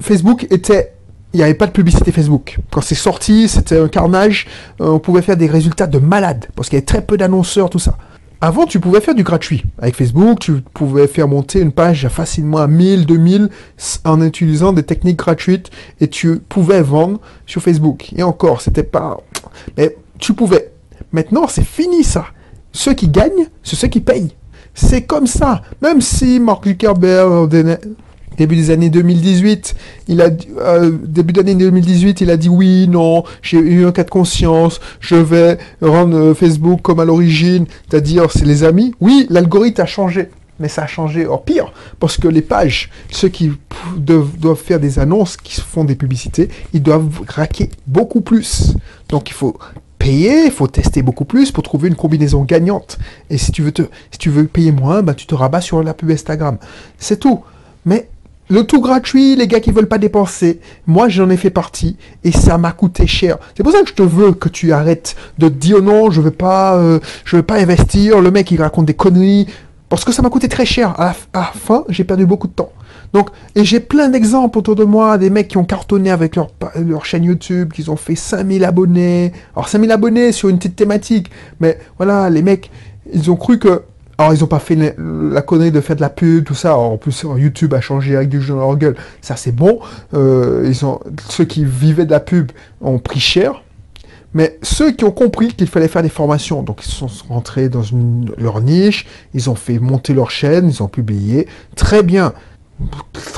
Facebook 0.00 0.46
était 0.50 0.94
il 1.34 1.36
n'y 1.36 1.42
avait 1.42 1.54
pas 1.54 1.66
de 1.66 1.72
publicité 1.72 2.10
Facebook. 2.10 2.58
Quand 2.70 2.80
c'est 2.80 2.94
sorti, 2.94 3.48
c'était 3.48 3.78
un 3.78 3.88
carnage. 3.88 4.46
Euh, 4.80 4.92
on 4.92 4.98
pouvait 4.98 5.20
faire 5.20 5.36
des 5.36 5.46
résultats 5.46 5.86
de 5.86 5.98
malade 5.98 6.46
parce 6.56 6.70
qu'il 6.70 6.76
y 6.76 6.78
avait 6.78 6.86
très 6.86 7.02
peu 7.02 7.18
d'annonceurs, 7.18 7.68
tout 7.68 7.78
ça. 7.78 7.98
Avant, 8.40 8.66
tu 8.66 8.78
pouvais 8.78 9.00
faire 9.00 9.16
du 9.16 9.24
gratuit. 9.24 9.64
Avec 9.78 9.96
Facebook, 9.96 10.38
tu 10.38 10.60
pouvais 10.72 11.08
faire 11.08 11.26
monter 11.26 11.60
une 11.60 11.72
page 11.72 12.06
facilement 12.08 12.58
à 12.58 12.68
1000, 12.68 13.04
2000 13.04 13.48
en 14.04 14.22
utilisant 14.22 14.72
des 14.72 14.84
techniques 14.84 15.18
gratuites 15.18 15.70
et 16.00 16.06
tu 16.06 16.38
pouvais 16.38 16.80
vendre 16.82 17.20
sur 17.46 17.62
Facebook. 17.62 18.12
Et 18.14 18.22
encore, 18.22 18.60
c'était 18.60 18.84
pas... 18.84 19.18
Mais 19.76 19.96
tu 20.18 20.34
pouvais. 20.34 20.70
Maintenant, 21.10 21.48
c'est 21.48 21.66
fini 21.66 22.04
ça. 22.04 22.26
Ceux 22.72 22.94
qui 22.94 23.08
gagnent, 23.08 23.48
c'est 23.64 23.74
ceux 23.74 23.88
qui 23.88 24.00
payent. 24.00 24.32
C'est 24.72 25.02
comme 25.02 25.26
ça. 25.26 25.62
Même 25.82 26.00
si 26.00 26.38
Mark 26.38 26.64
Zuckerberg 26.64 27.48
début 28.38 28.56
des 28.56 28.70
années 28.70 28.88
2018, 28.88 29.74
il 30.06 30.22
a 30.22 30.30
euh, 30.58 30.92
d'année 30.92 31.54
2018, 31.54 32.20
il 32.20 32.30
a 32.30 32.36
dit 32.36 32.48
oui, 32.48 32.88
non, 32.88 33.24
j'ai 33.42 33.58
eu 33.58 33.84
un 33.84 33.92
cas 33.92 34.04
de 34.04 34.10
conscience, 34.10 34.80
je 35.00 35.16
vais 35.16 35.58
rendre 35.82 36.16
euh, 36.16 36.34
Facebook 36.34 36.80
comme 36.82 37.00
à 37.00 37.04
l'origine, 37.04 37.66
c'est-à-dire 37.88 38.30
c'est 38.30 38.46
les 38.46 38.64
amis. 38.64 38.94
Oui, 39.00 39.26
l'algorithme 39.28 39.82
a 39.82 39.86
changé, 39.86 40.28
mais 40.60 40.68
ça 40.68 40.84
a 40.84 40.86
changé 40.86 41.26
en 41.26 41.38
pire 41.38 41.72
parce 41.98 42.16
que 42.16 42.28
les 42.28 42.42
pages, 42.42 42.90
ceux 43.10 43.28
qui 43.28 43.52
doivent, 43.96 44.56
faire 44.56 44.80
des 44.80 44.98
annonces, 44.98 45.36
qui 45.36 45.60
font 45.60 45.84
des 45.84 45.96
publicités, 45.96 46.48
ils 46.72 46.82
doivent 46.82 47.20
raquer 47.26 47.70
beaucoup 47.86 48.20
plus. 48.20 48.74
Donc 49.08 49.30
il 49.30 49.34
faut 49.34 49.58
payer, 49.98 50.46
il 50.46 50.52
faut 50.52 50.68
tester 50.68 51.02
beaucoup 51.02 51.24
plus 51.24 51.50
pour 51.50 51.64
trouver 51.64 51.88
une 51.88 51.96
combinaison 51.96 52.44
gagnante. 52.44 52.98
Et 53.30 53.38
si 53.38 53.50
tu 53.50 53.62
veux 53.62 53.72
te, 53.72 53.82
si 54.12 54.18
tu 54.18 54.30
veux 54.30 54.46
payer 54.46 54.70
moins, 54.70 55.02
bah, 55.02 55.14
tu 55.14 55.26
te 55.26 55.34
rabats 55.34 55.60
sur 55.60 55.82
la 55.82 55.92
pub 55.92 56.10
Instagram. 56.10 56.58
C'est 56.98 57.18
tout. 57.18 57.42
Mais 57.84 58.08
le 58.48 58.64
tout 58.64 58.80
gratuit, 58.80 59.36
les 59.36 59.46
gars 59.46 59.60
qui 59.60 59.70
veulent 59.70 59.88
pas 59.88 59.98
dépenser. 59.98 60.60
Moi, 60.86 61.08
j'en 61.08 61.28
ai 61.30 61.36
fait 61.36 61.50
partie 61.50 61.96
et 62.24 62.32
ça 62.32 62.58
m'a 62.58 62.72
coûté 62.72 63.06
cher. 63.06 63.38
C'est 63.56 63.62
pour 63.62 63.72
ça 63.72 63.82
que 63.82 63.88
je 63.88 63.94
te 63.94 64.02
veux 64.02 64.32
que 64.32 64.48
tu 64.48 64.72
arrêtes 64.72 65.16
de 65.38 65.48
te 65.48 65.54
dire 65.54 65.82
non, 65.82 66.10
je 66.10 66.20
veux 66.20 66.30
pas, 66.30 66.76
euh, 66.76 66.98
je 67.24 67.36
veux 67.36 67.42
pas 67.42 67.56
investir. 67.56 68.20
Le 68.20 68.30
mec, 68.30 68.50
il 68.50 68.60
raconte 68.60 68.86
des 68.86 68.94
conneries 68.94 69.46
parce 69.88 70.04
que 70.04 70.12
ça 70.12 70.22
m'a 70.22 70.30
coûté 70.30 70.48
très 70.48 70.66
cher. 70.66 70.98
À 70.98 71.14
la, 71.34 71.42
fin, 71.42 71.84
j'ai 71.88 72.04
perdu 72.04 72.26
beaucoup 72.26 72.46
de 72.46 72.52
temps. 72.52 72.72
Donc, 73.12 73.30
et 73.54 73.64
j'ai 73.64 73.80
plein 73.80 74.08
d'exemples 74.08 74.58
autour 74.58 74.76
de 74.76 74.84
moi, 74.84 75.16
des 75.16 75.30
mecs 75.30 75.48
qui 75.48 75.56
ont 75.56 75.64
cartonné 75.64 76.10
avec 76.10 76.36
leur, 76.36 76.48
leur 76.76 77.06
chaîne 77.06 77.24
YouTube, 77.24 77.72
qui 77.72 77.88
ont 77.88 77.96
fait 77.96 78.14
5000 78.14 78.64
abonnés. 78.64 79.32
Alors, 79.54 79.68
5000 79.68 79.90
abonnés 79.92 80.32
sur 80.32 80.48
une 80.48 80.58
petite 80.58 80.76
thématique. 80.76 81.30
Mais 81.60 81.78
voilà, 81.96 82.28
les 82.28 82.42
mecs, 82.42 82.70
ils 83.12 83.30
ont 83.30 83.36
cru 83.36 83.58
que 83.58 83.82
alors, 84.20 84.34
ils 84.34 84.42
ont 84.42 84.48
pas 84.48 84.58
fait 84.58 84.74
la, 84.74 85.42
connerie 85.42 85.70
de 85.70 85.80
faire 85.80 85.94
de 85.94 86.00
la 86.00 86.10
pub, 86.10 86.44
tout 86.44 86.56
ça. 86.56 86.76
en 86.76 86.96
plus, 86.96 87.24
YouTube 87.36 87.72
a 87.72 87.80
changé 87.80 88.16
avec 88.16 88.28
du 88.28 88.42
jeu 88.42 88.52
dans 88.52 88.60
leur 88.60 88.76
gueule. 88.76 88.96
Ça, 89.20 89.36
c'est 89.36 89.52
bon. 89.52 89.78
Euh, 90.12 90.64
ils 90.66 90.84
ont, 90.84 90.98
ceux 91.28 91.44
qui 91.44 91.64
vivaient 91.64 92.04
de 92.04 92.10
la 92.10 92.18
pub 92.18 92.50
ont 92.80 92.98
pris 92.98 93.20
cher. 93.20 93.62
Mais 94.34 94.58
ceux 94.60 94.90
qui 94.90 95.04
ont 95.04 95.12
compris 95.12 95.54
qu'il 95.54 95.68
fallait 95.68 95.86
faire 95.86 96.02
des 96.02 96.08
formations, 96.08 96.62
donc 96.62 96.84
ils 96.84 96.90
sont 96.90 97.08
rentrés 97.28 97.68
dans 97.68 97.82
leur 98.36 98.60
niche, 98.60 99.06
ils 99.34 99.48
ont 99.48 99.54
fait 99.54 99.78
monter 99.78 100.14
leur 100.14 100.32
chaîne, 100.32 100.68
ils 100.68 100.82
ont 100.82 100.88
publié. 100.88 101.46
Très 101.76 102.02
bien. 102.02 102.32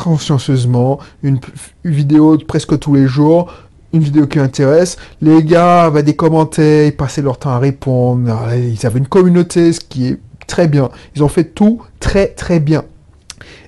Consciencieusement, 0.02 0.98
une, 1.22 1.40
vidéo 1.84 2.38
presque 2.38 2.78
tous 2.78 2.94
les 2.94 3.06
jours, 3.06 3.52
une 3.92 4.00
vidéo 4.00 4.26
qui 4.26 4.38
intéresse. 4.38 4.96
Les 5.20 5.44
gars 5.44 5.84
avaient 5.84 6.02
des 6.02 6.16
commentaires, 6.16 6.86
ils 6.86 6.96
passaient 6.96 7.22
leur 7.22 7.38
temps 7.38 7.50
à 7.50 7.58
répondre. 7.58 8.34
Ils 8.54 8.86
avaient 8.86 8.98
une 8.98 9.08
communauté, 9.08 9.74
ce 9.74 9.80
qui 9.80 10.08
est 10.08 10.18
très 10.50 10.68
bien. 10.68 10.90
Ils 11.14 11.24
ont 11.24 11.28
fait 11.28 11.44
tout 11.44 11.80
très 12.00 12.26
très 12.26 12.60
bien. 12.60 12.84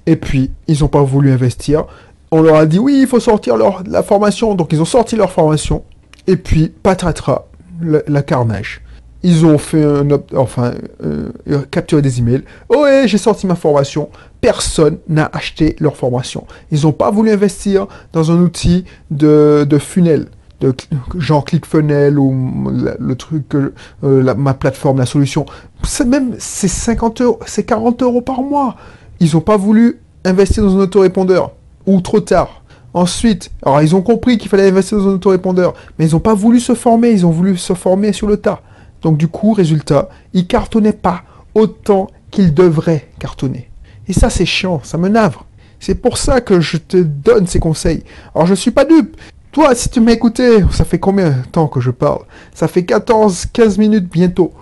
Et 0.04 0.16
puis, 0.16 0.50
ils 0.66 0.80
n'ont 0.80 0.88
pas 0.88 1.02
voulu 1.02 1.30
investir. 1.30 1.84
On 2.30 2.42
leur 2.42 2.56
a 2.56 2.66
dit 2.66 2.78
oui, 2.78 2.98
il 3.02 3.06
faut 3.06 3.20
sortir 3.20 3.56
la 3.56 4.02
formation. 4.02 4.54
Donc, 4.54 4.72
ils 4.72 4.82
ont 4.82 4.86
sorti 4.86 5.16
leur 5.16 5.30
formation. 5.30 5.84
Et 6.26 6.36
puis, 6.36 6.72
patatras, 6.82 7.46
la 7.80 8.22
carnage. 8.22 8.82
Ils 9.24 9.46
ont 9.46 9.58
fait 9.58 9.84
un, 9.84 10.08
enfin, 10.34 10.72
euh, 11.04 11.30
capturé 11.70 12.02
des 12.02 12.18
emails. 12.18 12.42
Oh, 12.68 12.82
ouais, 12.82 13.04
j'ai 13.06 13.18
sorti 13.18 13.46
ma 13.46 13.54
formation. 13.54 14.08
Personne 14.40 14.98
n'a 15.08 15.30
acheté 15.32 15.76
leur 15.78 15.96
formation. 15.96 16.44
Ils 16.72 16.82
n'ont 16.82 16.92
pas 16.92 17.12
voulu 17.12 17.30
investir 17.30 17.86
dans 18.12 18.32
un 18.32 18.40
outil 18.40 18.84
de, 19.12 19.64
de 19.68 19.78
funnel 19.78 20.26
de 20.62 20.74
genre 21.18 21.44
ClickFunnels 21.44 22.18
ou 22.18 22.70
le, 22.98 23.14
truc, 23.14 23.54
euh, 23.54 24.34
ma 24.34 24.54
plateforme, 24.54 24.98
la 24.98 25.06
solution. 25.06 25.44
C'est 25.82 26.04
même, 26.04 26.36
c'est 26.38 26.68
50 26.68 27.20
euros, 27.20 27.40
c'est 27.46 27.64
40 27.64 28.02
euros 28.02 28.20
par 28.20 28.42
mois. 28.42 28.76
Ils 29.20 29.34
n'ont 29.34 29.40
pas 29.40 29.56
voulu 29.56 30.00
investir 30.24 30.62
dans 30.62 30.76
un 30.76 30.80
autorépondeur 30.80 31.52
ou 31.86 32.00
trop 32.00 32.20
tard. 32.20 32.62
Ensuite, 32.94 33.50
alors 33.64 33.80
ils 33.82 33.96
ont 33.96 34.02
compris 34.02 34.38
qu'il 34.38 34.50
fallait 34.50 34.68
investir 34.68 34.98
dans 34.98 35.08
un 35.08 35.14
autorépondeur, 35.14 35.74
mais 35.98 36.06
ils 36.06 36.12
n'ont 36.12 36.20
pas 36.20 36.34
voulu 36.34 36.60
se 36.60 36.74
former, 36.74 37.10
ils 37.10 37.26
ont 37.26 37.30
voulu 37.30 37.56
se 37.56 37.72
former 37.74 38.12
sur 38.12 38.26
le 38.26 38.36
tas. 38.36 38.60
Donc 39.00 39.16
du 39.16 39.28
coup, 39.28 39.52
résultat, 39.52 40.08
ils 40.32 40.46
cartonnaient 40.46 40.92
pas 40.92 41.22
autant 41.54 42.08
qu'ils 42.30 42.54
devraient 42.54 43.08
cartonner. 43.18 43.68
Et 44.08 44.12
ça, 44.12 44.30
c'est 44.30 44.46
chiant, 44.46 44.80
ça 44.82 44.98
me 44.98 45.08
navre. 45.08 45.46
C'est 45.80 45.96
pour 45.96 46.18
ça 46.18 46.40
que 46.40 46.60
je 46.60 46.76
te 46.76 46.96
donne 46.96 47.46
ces 47.46 47.58
conseils. 47.58 48.04
Alors 48.34 48.46
je 48.46 48.54
suis 48.54 48.70
pas 48.70 48.84
dupe. 48.84 49.16
Toi, 49.52 49.74
si 49.74 49.90
tu 49.90 50.10
écouté, 50.10 50.64
ça 50.70 50.86
fait 50.86 50.98
combien 50.98 51.28
de 51.28 51.44
temps 51.44 51.68
que 51.68 51.78
je 51.78 51.90
parle? 51.90 52.22
Ça 52.54 52.68
fait 52.68 52.84
14, 52.86 53.46
15 53.52 53.76
minutes 53.76 54.10
bientôt. 54.10 54.52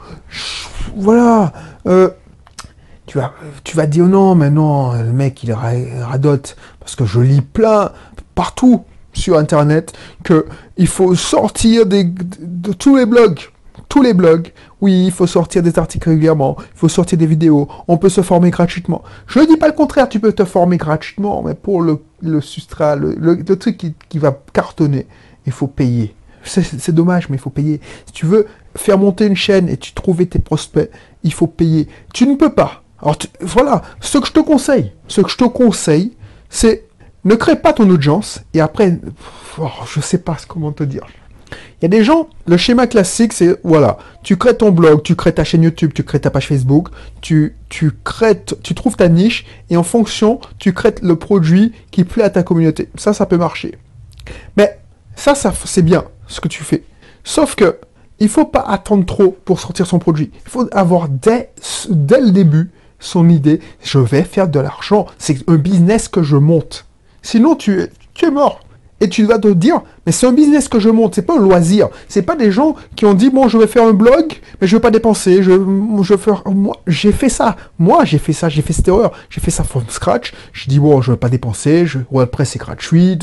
Voilà. 0.96 1.52
Euh, 1.86 2.10
tu, 3.06 3.18
vas, 3.18 3.86
dire 3.86 4.06
non, 4.06 4.34
mais 4.34 4.50
non, 4.50 4.92
le 4.92 5.12
mec, 5.12 5.44
il 5.44 5.52
radote. 5.52 6.56
Parce 6.80 6.96
que 6.96 7.04
je 7.04 7.20
lis 7.20 7.40
plein, 7.40 7.92
partout 8.34 8.84
sur 9.12 9.38
Internet, 9.38 9.92
que 10.24 10.46
il 10.76 10.88
faut 10.88 11.14
sortir 11.14 11.86
de 11.86 12.72
tous 12.72 12.96
les 12.96 13.06
blogs 13.06 13.49
tous 13.90 14.00
les 14.00 14.14
blogs. 14.14 14.52
Oui, 14.80 15.04
il 15.06 15.12
faut 15.12 15.26
sortir 15.26 15.62
des 15.62 15.78
articles 15.78 16.08
régulièrement, 16.08 16.56
il 16.58 16.78
faut 16.78 16.88
sortir 16.88 17.18
des 17.18 17.26
vidéos, 17.26 17.68
on 17.86 17.98
peut 17.98 18.08
se 18.08 18.22
former 18.22 18.50
gratuitement. 18.50 19.02
Je 19.26 19.40
ne 19.40 19.44
dis 19.44 19.58
pas 19.58 19.66
le 19.66 19.74
contraire, 19.74 20.08
tu 20.08 20.20
peux 20.20 20.32
te 20.32 20.46
former 20.46 20.78
gratuitement, 20.78 21.42
mais 21.42 21.54
pour 21.54 21.82
le, 21.82 21.98
le 22.22 22.40
substrat, 22.40 22.96
le, 22.96 23.44
truc 23.56 23.76
qui, 23.76 23.94
qui, 24.08 24.18
va 24.18 24.34
cartonner, 24.54 25.06
il 25.44 25.52
faut 25.52 25.66
payer. 25.66 26.14
C'est 26.44 26.94
dommage, 26.94 27.28
mais 27.28 27.36
il 27.36 27.40
faut 27.40 27.50
payer. 27.50 27.82
Si 28.06 28.14
tu 28.14 28.24
veux 28.24 28.46
faire 28.74 28.96
monter 28.96 29.26
une 29.26 29.36
chaîne 29.36 29.68
et 29.68 29.76
tu 29.76 29.92
trouver 29.92 30.24
tes 30.24 30.38
prospects, 30.38 30.90
il 31.22 31.34
faut 31.34 31.48
payer. 31.48 31.86
Tu 32.14 32.26
ne 32.26 32.36
peux 32.36 32.54
pas. 32.54 32.82
Alors 33.02 33.18
voilà, 33.42 33.82
ce 34.00 34.16
que 34.16 34.26
je 34.26 34.32
te 34.32 34.40
conseille, 34.40 34.92
ce 35.08 35.20
que 35.20 35.28
je 35.28 35.36
te 35.36 35.44
conseille, 35.44 36.16
c'est 36.48 36.84
ne 37.24 37.34
crée 37.34 37.56
pas 37.56 37.74
ton 37.74 37.90
audience 37.90 38.40
et 38.54 38.60
après, 38.60 38.98
oh, 39.58 39.68
je 39.86 40.00
sais 40.00 40.18
pas 40.18 40.38
comment 40.48 40.72
te 40.72 40.84
dire. 40.84 41.06
Il 41.50 41.82
y 41.82 41.86
a 41.86 41.88
des 41.88 42.04
gens, 42.04 42.28
le 42.46 42.56
schéma 42.56 42.86
classique, 42.86 43.32
c'est 43.32 43.58
voilà, 43.64 43.98
tu 44.22 44.36
crées 44.36 44.56
ton 44.56 44.70
blog, 44.70 45.02
tu 45.02 45.16
crées 45.16 45.34
ta 45.34 45.44
chaîne 45.44 45.62
YouTube, 45.62 45.92
tu 45.94 46.04
crées 46.04 46.20
ta 46.20 46.30
page 46.30 46.46
Facebook, 46.46 46.88
tu, 47.20 47.54
crées, 48.04 48.42
tu 48.62 48.74
trouves 48.74 48.96
ta 48.96 49.08
niche 49.08 49.46
et 49.70 49.76
en 49.76 49.82
fonction, 49.82 50.40
tu 50.58 50.72
crées 50.72 50.94
le 51.02 51.16
produit 51.16 51.72
qui 51.90 52.04
plaît 52.04 52.24
à 52.24 52.30
ta 52.30 52.42
communauté. 52.42 52.88
Ça, 52.96 53.12
ça 53.12 53.26
peut 53.26 53.38
marcher. 53.38 53.78
Mais 54.56 54.78
ça, 55.16 55.34
ça 55.34 55.52
c'est 55.64 55.82
bien 55.82 56.04
ce 56.26 56.40
que 56.40 56.48
tu 56.48 56.62
fais. 56.62 56.84
Sauf 57.24 57.54
que 57.54 57.78
il 58.18 58.28
faut 58.28 58.44
pas 58.44 58.60
attendre 58.60 59.06
trop 59.06 59.30
pour 59.44 59.60
sortir 59.60 59.86
son 59.86 59.98
produit. 59.98 60.30
Il 60.44 60.50
faut 60.50 60.68
avoir 60.72 61.08
dès, 61.08 61.50
dès 61.88 62.20
le 62.20 62.30
début 62.30 62.70
son 62.98 63.28
idée. 63.30 63.60
Je 63.82 63.98
vais 63.98 64.22
faire 64.22 64.48
de 64.48 64.60
l'argent. 64.60 65.06
C'est 65.18 65.48
un 65.48 65.56
business 65.56 66.06
que 66.06 66.22
je 66.22 66.36
monte. 66.36 66.86
Sinon, 67.22 67.54
tu, 67.56 67.86
tu 68.14 68.26
es 68.26 68.30
mort. 68.30 68.60
Et 69.00 69.08
tu 69.08 69.24
vas 69.24 69.38
te 69.38 69.48
dire, 69.48 69.80
mais 70.04 70.12
c'est 70.12 70.26
un 70.26 70.32
business 70.32 70.68
que 70.68 70.78
je 70.78 70.90
monte, 70.90 71.14
c'est 71.14 71.22
pas 71.22 71.36
un 71.36 71.40
loisir. 71.40 71.88
C'est 72.08 72.22
pas 72.22 72.36
des 72.36 72.50
gens 72.50 72.74
qui 72.96 73.06
ont 73.06 73.14
dit, 73.14 73.30
bon, 73.30 73.48
je 73.48 73.56
vais 73.56 73.66
faire 73.66 73.84
un 73.84 73.94
blog, 73.94 74.34
mais 74.60 74.66
je 74.66 74.76
vais 74.76 74.80
pas 74.80 74.90
dépenser, 74.90 75.42
je, 75.42 75.52
je 75.52 76.50
moi, 76.50 76.76
j'ai 76.86 77.12
fait 77.12 77.30
ça. 77.30 77.56
Moi, 77.78 78.04
j'ai 78.04 78.18
fait 78.18 78.34
ça, 78.34 78.48
j'ai 78.48 78.62
fait 78.62 78.74
cette 78.74 78.88
erreur. 78.88 79.12
J'ai 79.30 79.40
fait 79.40 79.50
ça 79.50 79.64
from 79.64 79.84
scratch. 79.88 80.34
Je 80.52 80.68
dis, 80.68 80.78
bon, 80.78 81.00
je 81.00 81.12
vais 81.12 81.16
pas 81.16 81.30
dépenser, 81.30 81.86
je, 81.86 81.98
WordPress 82.10 82.50
c'est 82.50 82.58
gratuit. 82.58 83.18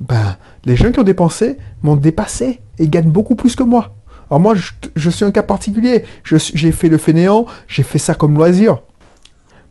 Ben, 0.00 0.36
les 0.64 0.76
gens 0.76 0.92
qui 0.92 1.00
ont 1.00 1.04
dépensé 1.04 1.56
m'ont 1.82 1.96
dépassé 1.96 2.60
et 2.78 2.88
gagnent 2.88 3.10
beaucoup 3.10 3.34
plus 3.34 3.56
que 3.56 3.62
moi. 3.62 3.94
Alors 4.30 4.40
moi, 4.40 4.54
je, 4.54 5.10
suis 5.10 5.24
un 5.24 5.30
cas 5.30 5.42
particulier. 5.42 6.04
J'ai 6.24 6.72
fait 6.72 6.88
le 6.88 6.98
fainéant, 6.98 7.46
j'ai 7.68 7.82
fait 7.82 7.98
ça 7.98 8.14
comme 8.14 8.34
loisir. 8.34 8.78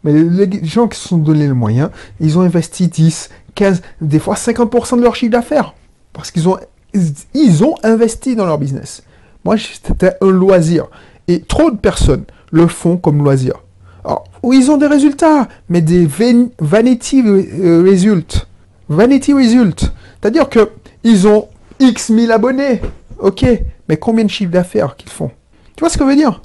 Mais 0.04 0.12
les 0.12 0.66
gens 0.66 0.88
qui 0.88 1.00
se 1.00 1.08
sont 1.08 1.18
donné 1.18 1.48
le 1.48 1.54
moyen, 1.54 1.90
ils 2.20 2.38
ont 2.38 2.42
investi 2.42 2.88
10, 2.88 3.30
15, 3.56 3.82
des 4.02 4.20
fois 4.20 4.36
50% 4.36 4.98
de 4.98 5.04
leur 5.04 5.16
chiffre 5.16 5.32
d'affaires. 5.32 5.74
Parce 6.12 6.32
qu'ils 6.32 6.48
ont, 6.48 6.58
ils 7.34 7.64
ont 7.64 7.76
investi 7.84 8.36
dans 8.36 8.46
leur 8.46 8.58
business. 8.58 9.04
Moi, 9.46 9.56
c'était 9.58 10.14
un 10.22 10.30
loisir. 10.30 10.88
Et 11.28 11.42
trop 11.42 11.72
de 11.72 11.78
personnes 11.78 12.26
le 12.52 12.68
font 12.68 12.98
comme 12.98 13.24
loisir. 13.24 13.56
Alors, 14.06 14.26
ils 14.52 14.70
ont 14.70 14.78
des 14.78 14.88
résultats, 14.88 15.48
mais 15.70 15.82
des 15.82 16.08
vanity 16.60 17.22
results. 17.22 18.48
Vanity 18.90 19.34
results. 19.34 19.92
C'est-à-dire 20.22 20.50
que 20.50 20.72
ils 21.04 21.28
ont 21.28 21.48
X 21.80 22.10
mille 22.10 22.32
abonnés. 22.32 22.82
Ok, 23.20 23.46
mais 23.88 23.98
combien 23.98 24.26
de 24.26 24.30
chiffres 24.30 24.52
d'affaires 24.52 24.96
qu'ils 24.96 25.10
font? 25.10 25.32
Tu 25.76 25.82
vois 25.82 25.90
ce 25.90 25.98
que 25.98 26.04
je 26.04 26.10
veux 26.10 26.16
dire? 26.16 26.42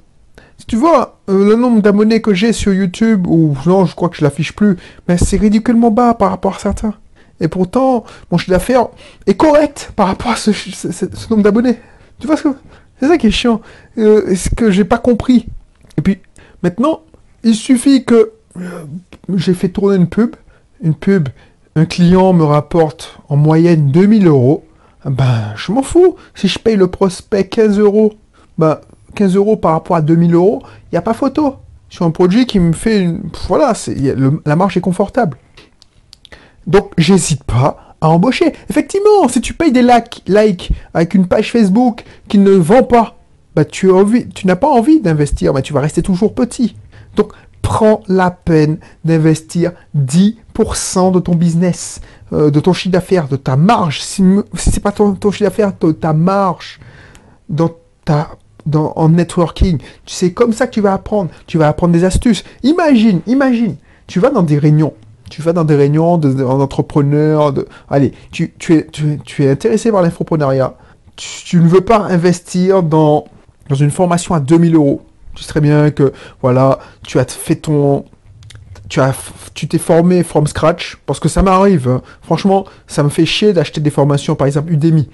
Si 0.59 0.67
tu 0.67 0.77
vois 0.77 1.21
euh, 1.29 1.49
le 1.49 1.55
nombre 1.55 1.81
d'abonnés 1.81 2.21
que 2.21 2.35
j'ai 2.35 2.53
sur 2.53 2.75
YouTube, 2.75 3.27
ou 3.27 3.57
non, 3.67 3.87
je 3.87 3.95
crois 3.95 4.09
que 4.09 4.17
je 4.17 4.25
l'affiche 4.25 4.53
plus, 4.53 4.77
mais 5.07 5.17
c'est 5.17 5.37
ridiculement 5.37 5.91
bas 5.91 6.15
par 6.15 6.31
rapport 6.31 6.57
à 6.57 6.59
certains. 6.59 6.95
Et 7.41 7.49
pourtant, 7.49 8.05
mon 8.31 8.38
chiffre 8.38 8.50
d'affaires 8.50 8.88
est 9.27 9.37
correct 9.37 9.93
par 9.95 10.09
rapport 10.09 10.33
à 10.33 10.37
ce, 10.37 10.50
nombre 11.31 11.45
d'abonnés. 11.45 11.79
Tu 12.19 12.27
vois 12.27 12.37
ce 12.37 12.43
que 12.43 12.49
c'est 13.00 13.07
ça 13.07 13.17
qui 13.17 13.29
est 13.29 13.31
chiant, 13.31 13.61
euh, 13.97 14.35
ce 14.35 14.49
que 14.50 14.73
j'ai 14.73 14.85
pas 14.85 14.99
compris? 14.99 15.47
Et 15.97 16.03
puis 16.03 16.19
maintenant, 16.65 17.03
il 17.45 17.55
suffit 17.55 18.05
que 18.05 18.33
euh, 18.57 18.85
j'ai 19.37 19.55
fait 19.55 19.69
tourner 19.69 19.97
une 19.97 20.09
pub, 20.09 20.35
une 20.83 20.95
pub, 20.95 21.29
un 21.77 21.85
client 21.85 22.33
me 22.33 22.43
rapporte 22.43 23.19
en 23.29 23.37
moyenne 23.37 23.93
2000 23.93 24.27
euros. 24.27 24.65
Ben, 25.05 25.55
je 25.55 25.71
m'en 25.71 25.83
fous. 25.83 26.17
Si 26.35 26.49
je 26.49 26.59
paye 26.59 26.75
le 26.75 26.88
prospect 26.88 27.45
15 27.45 27.79
euros, 27.79 28.15
ben, 28.59 28.81
15 29.15 29.37
euros 29.37 29.57
par 29.57 29.73
rapport 29.73 29.97
à 29.97 30.00
2000 30.00 30.35
euros, 30.35 30.62
il 30.65 30.95
n'y 30.95 30.99
a 30.99 31.03
pas 31.03 31.15
photo. 31.15 31.57
Sur 31.88 32.05
un 32.05 32.11
produit 32.11 32.47
qui 32.47 32.61
me 32.61 32.73
fait 32.73 33.00
une... 33.00 33.23
Voilà, 33.49 33.73
la 34.45 34.57
marge 34.57 34.77
est 34.77 34.83
confortable. 34.83 35.38
Donc, 36.67 36.93
j'hésite 36.99 37.45
pas 37.45 37.97
à 38.00 38.11
embaucher. 38.11 38.52
Effectivement, 38.69 39.28
si 39.28 39.41
tu 39.41 39.54
payes 39.54 39.73
des 39.73 39.82
likes, 39.82 40.73
avec 40.95 41.15
une 41.15 41.26
page 41.26 41.50
Facebook 41.50 42.04
qui 42.28 42.39
ne 42.39 42.52
vend 42.52 42.82
pas, 42.82 43.17
bah, 43.56 43.65
tu, 43.65 43.89
n'as 44.45 44.56
pas 44.56 44.69
envie 44.69 45.00
d'investir, 45.00 45.54
mais 45.54 45.63
tu 45.63 45.73
vas 45.73 45.80
rester 45.80 46.02
toujours 46.02 46.35
petit. 46.35 46.76
Donc, 47.17 47.32
prends 47.63 48.02
la 48.06 48.30
peine 48.30 48.78
d'investir 49.04 49.73
10% 49.97 51.13
de 51.13 51.19
ton 51.19 51.35
business, 51.35 52.00
euh, 52.32 52.50
de 52.50 52.61
ton 52.61 52.73
chiffre 52.73 52.93
d'affaires, 52.93 53.28
de 53.28 53.37
ta 53.37 53.56
marge. 53.56 54.00
Si, 54.00 54.23
ce 54.54 54.71
n'est 54.71 54.80
pas 54.80 54.93
ton, 54.93 55.17
chiffre 55.32 55.45
d'affaires, 55.45 55.73
de 55.80 55.93
ta 55.93 56.13
marge 56.13 56.78
dans 57.49 57.71
ta, 58.04 58.30
en 58.75 59.09
networking. 59.09 59.78
C'est 60.07 60.33
comme 60.33 60.52
ça 60.52 60.67
que 60.67 60.73
tu 60.73 60.81
vas 60.81 60.93
apprendre. 60.93 61.31
Tu 61.47 61.59
vas 61.59 61.69
apprendre 61.69 61.93
des 61.93 62.04
astuces. 62.04 62.45
Imagine, 62.63 63.21
imagine, 63.26 63.76
tu 64.07 64.21
vas 64.21 64.31
dans 64.31 64.43
des 64.43 64.59
réunions 64.59 64.95
tu 65.28 65.43
vas 65.43 65.52
dans 65.52 65.65
des 65.65 65.76
réunions 65.76 66.19
d'entrepreneurs, 66.19 67.52
de, 67.52 67.69
allez, 67.89 68.13
tu, 68.31 68.54
es, 68.71 69.50
intéressé 69.50 69.93
par 69.93 70.02
l'infoprenariat, 70.02 70.75
tu, 71.17 71.59
ne 71.59 71.69
veux 71.69 71.81
pas 71.81 71.99
investir 71.99 72.83
dans, 72.83 73.26
dans 73.69 73.75
une 73.75 73.91
formation 73.91 74.35
à 74.35 74.41
2000 74.41 74.75
euros. 74.75 75.02
Tu 75.35 75.43
sais 75.43 75.49
très 75.49 75.61
bien 75.61 75.91
que, 75.91 76.13
voilà, 76.43 76.78
tu 77.07 77.19
as 77.19 77.25
fait 77.25 77.57
ton, 77.57 78.04
tu 78.89 79.00
as, 79.00 79.15
tu 79.54 79.69
t'es 79.69 79.78
formé 79.78 80.23
from 80.23 80.47
scratch, 80.47 80.99
parce 81.07 81.21
que 81.21 81.28
ça 81.28 81.43
m'arrive, 81.43 81.89
hein. 81.89 82.02
franchement, 82.23 82.65
ça 82.87 83.02
me 83.02 83.09
fait 83.09 83.26
chier 83.26 83.52
d'acheter 83.52 83.81
des 83.81 83.91
formations, 83.91 84.35
par 84.35 84.47
exemple 84.47 84.73
Udemy. 84.73 85.09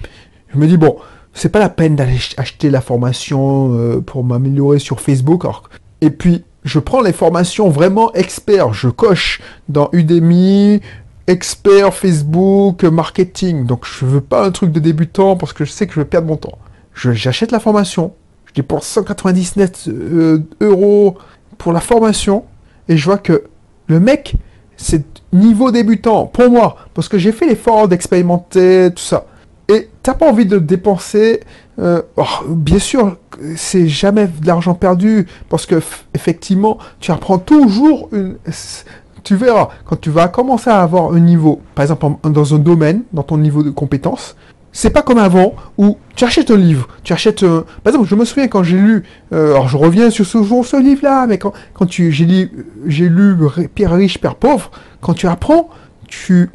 Je 0.52 0.58
me 0.58 0.66
dis, 0.66 0.76
bon, 0.76 0.96
c'est 1.34 1.50
pas 1.50 1.58
la 1.58 1.68
peine 1.68 1.96
d'aller 1.96 2.18
acheter 2.36 2.70
la 2.70 2.80
formation 2.80 3.74
euh, 3.74 4.00
pour 4.00 4.24
m'améliorer 4.24 4.78
sur 4.78 5.00
Facebook. 5.00 5.44
et 6.00 6.10
puis, 6.10 6.44
je 6.64 6.78
prends 6.78 7.02
les 7.02 7.12
formations 7.12 7.68
vraiment 7.68 8.12
experts. 8.14 8.72
Je 8.72 8.88
coche 8.88 9.42
dans 9.68 9.90
Udemy, 9.92 10.80
expert 11.26 11.92
Facebook, 11.94 12.84
marketing. 12.84 13.66
Donc 13.66 13.84
je 13.84 14.06
veux 14.06 14.20
pas 14.20 14.46
un 14.46 14.50
truc 14.50 14.72
de 14.72 14.80
débutant 14.80 15.36
parce 15.36 15.52
que 15.52 15.64
je 15.64 15.70
sais 15.70 15.86
que 15.86 15.94
je 15.94 16.00
vais 16.00 16.06
perdre 16.06 16.28
mon 16.28 16.36
temps. 16.36 16.58
J'achète 16.94 17.52
la 17.52 17.60
formation. 17.60 18.14
Je 18.46 18.54
dépense 18.54 18.86
199 18.86 19.88
euh, 19.88 20.38
euros 20.60 21.18
pour 21.58 21.72
la 21.72 21.80
formation. 21.80 22.44
Et 22.88 22.96
je 22.96 23.04
vois 23.04 23.18
que 23.18 23.44
le 23.86 24.00
mec, 24.00 24.34
c'est 24.76 25.04
niveau 25.32 25.70
débutant 25.70 26.26
pour 26.26 26.50
moi. 26.50 26.76
Parce 26.94 27.08
que 27.08 27.18
j'ai 27.18 27.32
fait 27.32 27.46
l'effort 27.46 27.88
d'expérimenter, 27.88 28.90
tout 28.94 29.02
ça. 29.02 29.26
Et 29.68 29.88
t'as 30.02 30.14
pas 30.14 30.28
envie 30.28 30.46
de 30.46 30.58
dépenser. 30.58 31.40
Euh, 31.78 32.02
oh, 32.16 32.24
bien 32.48 32.78
sûr, 32.78 33.16
c'est 33.56 33.88
jamais 33.88 34.26
de 34.26 34.46
l'argent 34.46 34.74
perdu 34.74 35.26
parce 35.48 35.66
que 35.66 35.80
effectivement, 36.14 36.78
tu 37.00 37.10
apprends 37.10 37.38
toujours 37.38 38.08
une. 38.12 38.36
Tu 39.22 39.36
verras 39.36 39.70
quand 39.86 39.98
tu 39.98 40.10
vas 40.10 40.28
commencer 40.28 40.68
à 40.68 40.82
avoir 40.82 41.12
un 41.12 41.20
niveau, 41.20 41.62
par 41.74 41.84
exemple 41.84 42.06
dans 42.28 42.54
un 42.54 42.58
domaine, 42.58 43.04
dans 43.12 43.22
ton 43.22 43.38
niveau 43.38 43.62
de 43.62 43.70
compétence. 43.70 44.36
C'est 44.76 44.90
pas 44.90 45.02
comme 45.02 45.18
avant 45.18 45.54
où 45.78 45.96
tu 46.16 46.24
achètes 46.24 46.50
un 46.50 46.56
livre, 46.56 46.88
tu 47.04 47.12
achètes 47.12 47.44
un... 47.44 47.64
Par 47.84 47.92
exemple, 47.92 48.08
je 48.08 48.16
me 48.16 48.24
souviens 48.24 48.48
quand 48.48 48.64
j'ai 48.64 48.76
lu, 48.76 49.04
euh, 49.32 49.52
alors 49.52 49.68
je 49.68 49.76
reviens 49.76 50.10
sur 50.10 50.26
ce, 50.26 50.42
ce 50.42 50.82
livre-là, 50.82 51.28
mais 51.28 51.38
quand, 51.38 51.52
quand 51.74 51.86
tu, 51.86 52.10
j'ai 52.10 52.24
lu, 52.24 52.66
j'ai 52.84 53.08
lu 53.08 53.36
Père 53.72 53.92
riche, 53.92 54.18
Père 54.18 54.34
pauvre, 54.34 54.72
quand 55.00 55.14
tu 55.14 55.28
apprends, 55.28 55.70
tu, 56.08 56.50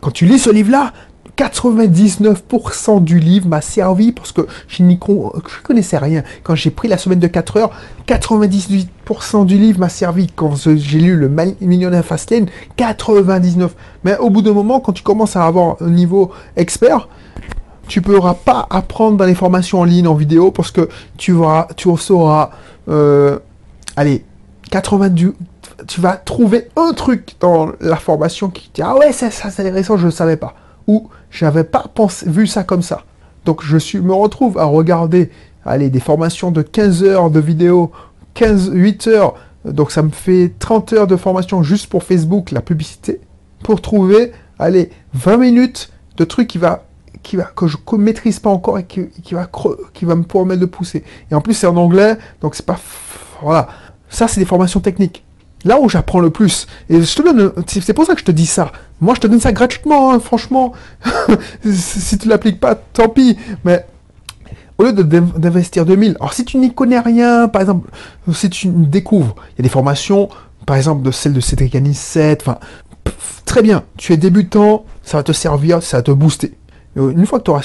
quand 0.00 0.10
tu 0.10 0.24
lis 0.24 0.38
ce 0.38 0.48
livre-là, 0.50 0.94
99% 1.36 3.04
du 3.04 3.18
livre 3.18 3.46
m'a 3.46 3.60
servi 3.60 4.12
parce 4.12 4.32
que 4.32 4.46
je 4.68 4.82
n'y 4.82 4.98
connaissais 4.98 5.98
rien. 5.98 6.22
Quand 6.42 6.54
j'ai 6.54 6.70
pris 6.70 6.88
la 6.88 6.96
semaine 6.96 7.18
de 7.18 7.26
4 7.26 7.58
heures, 7.58 7.70
98% 8.08 9.44
du 9.44 9.58
livre 9.58 9.78
m'a 9.78 9.90
servi. 9.90 10.28
Quand 10.28 10.54
j'ai 10.56 10.98
lu 10.98 11.16
le 11.16 11.28
Millionnaire 11.60 12.04
Fastlane, 12.04 12.46
99%. 12.78 13.68
Mais 14.04 14.16
au 14.18 14.30
bout 14.30 14.42
d'un 14.42 14.54
moment, 14.54 14.80
quand 14.80 14.92
tu 14.92 15.02
commences 15.02 15.36
à 15.36 15.44
avoir 15.44 15.76
un 15.80 15.90
niveau 15.90 16.32
expert, 16.56 17.08
tu 17.86 18.00
ne 18.00 18.04
pourras 18.04 18.34
pas 18.34 18.66
apprendre 18.70 19.18
dans 19.18 19.26
les 19.26 19.34
formations 19.34 19.80
en 19.80 19.84
ligne, 19.84 20.08
en 20.08 20.14
vidéo, 20.14 20.50
parce 20.50 20.70
que 20.70 20.88
tu, 21.18 21.32
vas, 21.32 21.68
tu 21.76 21.94
sauras, 21.98 22.50
euh, 22.88 23.38
allez, 23.94 24.24
90, 24.70 25.32
tu 25.86 26.00
vas 26.00 26.16
trouver 26.16 26.68
un 26.76 26.92
truc 26.94 27.34
dans 27.40 27.72
la 27.80 27.96
formation 27.96 28.48
qui 28.48 28.70
te 28.70 28.76
dit, 28.76 28.82
ah 28.82 28.96
ouais, 28.96 29.12
ça 29.12 29.30
c'est 29.30 29.46
intéressant, 29.46 29.98
je 29.98 30.06
ne 30.06 30.10
savais 30.10 30.36
pas 30.36 30.54
où 30.86 31.08
j'avais 31.30 31.64
pas 31.64 31.90
vu 32.26 32.46
ça 32.46 32.64
comme 32.64 32.82
ça. 32.82 33.04
Donc 33.44 33.62
je 33.62 33.76
suis, 33.76 34.00
me 34.00 34.14
retrouve 34.14 34.58
à 34.58 34.64
regarder 34.64 35.30
allez, 35.64 35.90
des 35.90 36.00
formations 36.00 36.50
de 36.50 36.62
15 36.62 37.04
heures 37.04 37.30
de 37.30 37.40
vidéo, 37.40 37.90
15, 38.34 38.70
8 38.72 39.06
heures, 39.08 39.34
donc 39.64 39.90
ça 39.90 40.02
me 40.02 40.10
fait 40.10 40.52
30 40.58 40.92
heures 40.92 41.06
de 41.06 41.16
formation 41.16 41.62
juste 41.62 41.88
pour 41.88 42.04
Facebook, 42.04 42.50
la 42.52 42.60
publicité, 42.60 43.20
pour 43.64 43.80
trouver, 43.80 44.32
allez, 44.58 44.90
20 45.14 45.36
minutes 45.38 45.90
de 46.16 46.24
trucs 46.24 46.48
qui 46.48 46.58
va 46.58 46.84
qui 47.22 47.34
va, 47.34 47.44
que 47.44 47.66
je 47.66 47.76
ne 47.92 47.98
maîtrise 47.98 48.38
pas 48.38 48.50
encore 48.50 48.78
et 48.78 48.84
qui, 48.84 49.08
qui 49.08 49.34
va, 49.34 49.50
qui 49.92 50.04
va 50.04 50.14
me 50.14 50.22
permettre 50.22 50.60
de 50.60 50.66
pousser. 50.66 51.02
Et 51.28 51.34
en 51.34 51.40
plus, 51.40 51.54
c'est 51.54 51.66
en 51.66 51.76
anglais, 51.76 52.16
donc 52.40 52.54
c'est 52.54 52.64
pas. 52.64 52.78
Voilà. 53.42 53.68
Ça, 54.08 54.28
c'est 54.28 54.38
des 54.38 54.46
formations 54.46 54.78
techniques. 54.78 55.24
Là 55.66 55.78
où 55.80 55.88
j'apprends 55.88 56.20
le 56.20 56.30
plus. 56.30 56.66
Et 56.88 57.02
je 57.02 57.14
te 57.14 57.22
donne. 57.22 57.52
C'est 57.66 57.92
pour 57.92 58.06
ça 58.06 58.14
que 58.14 58.20
je 58.20 58.24
te 58.24 58.30
dis 58.30 58.46
ça. 58.46 58.72
Moi, 59.00 59.14
je 59.14 59.20
te 59.20 59.26
donne 59.26 59.40
ça 59.40 59.52
gratuitement, 59.52 60.12
hein, 60.12 60.20
franchement. 60.20 60.72
si 61.70 62.16
tu 62.16 62.28
l'appliques 62.28 62.60
pas, 62.60 62.74
tant 62.74 63.08
pis. 63.08 63.36
Mais 63.64 63.84
au 64.78 64.84
lieu 64.84 64.92
d'investir 64.92 65.84
2000, 65.84 66.16
alors 66.20 66.32
si 66.32 66.44
tu 66.44 66.58
n'y 66.58 66.72
connais 66.72 67.00
rien, 67.00 67.48
par 67.48 67.62
exemple, 67.62 67.90
si 68.32 68.50
tu 68.50 68.68
découvres, 68.68 69.34
il 69.50 69.58
y 69.58 69.60
a 69.60 69.64
des 69.64 69.68
formations, 69.68 70.28
par 70.66 70.76
exemple, 70.76 71.02
de 71.02 71.10
celle 71.10 71.32
de 71.32 71.40
Cédric 71.40 71.74
Anissette, 71.74 72.42
enfin, 72.42 72.58
très 73.44 73.62
bien, 73.62 73.84
tu 73.96 74.12
es 74.12 74.16
débutant, 74.16 74.84
ça 75.02 75.16
va 75.16 75.22
te 75.22 75.32
servir, 75.32 75.82
ça 75.82 75.98
va 75.98 76.02
te 76.02 76.10
booster. 76.10 76.52
Une 76.96 77.26
fois 77.26 77.38
que 77.38 77.44
tu 77.44 77.50
auras 77.50 77.62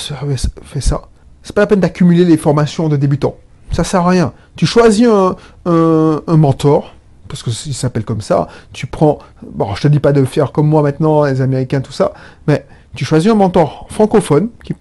fait 0.63 0.81
ça, 0.81 1.01
c'est 1.43 1.55
pas 1.55 1.61
la 1.61 1.67
peine 1.67 1.79
d'accumuler 1.79 2.25
les 2.25 2.37
formations 2.37 2.89
de 2.89 2.97
débutants. 2.97 3.35
Ça 3.71 3.83
sert 3.83 4.01
à 4.01 4.09
rien. 4.09 4.33
Tu 4.55 4.65
choisis 4.65 5.07
un, 5.07 6.21
mentor, 6.27 6.93
parce 7.31 7.43
qu'il 7.43 7.73
s'appelle 7.73 8.03
comme 8.03 8.21
ça. 8.21 8.47
Tu 8.73 8.87
prends. 8.87 9.19
Bon, 9.41 9.73
je 9.75 9.83
te 9.83 9.87
dis 9.87 9.99
pas 9.99 10.11
de 10.11 10.23
faire 10.25 10.51
comme 10.51 10.67
moi 10.67 10.81
maintenant, 10.81 11.25
les 11.25 11.41
Américains, 11.41 11.81
tout 11.81 11.93
ça, 11.93 12.13
mais 12.47 12.65
tu 12.95 13.05
choisis 13.05 13.31
un 13.31 13.35
mentor 13.35 13.87
francophone, 13.89 14.49
qui, 14.63 14.73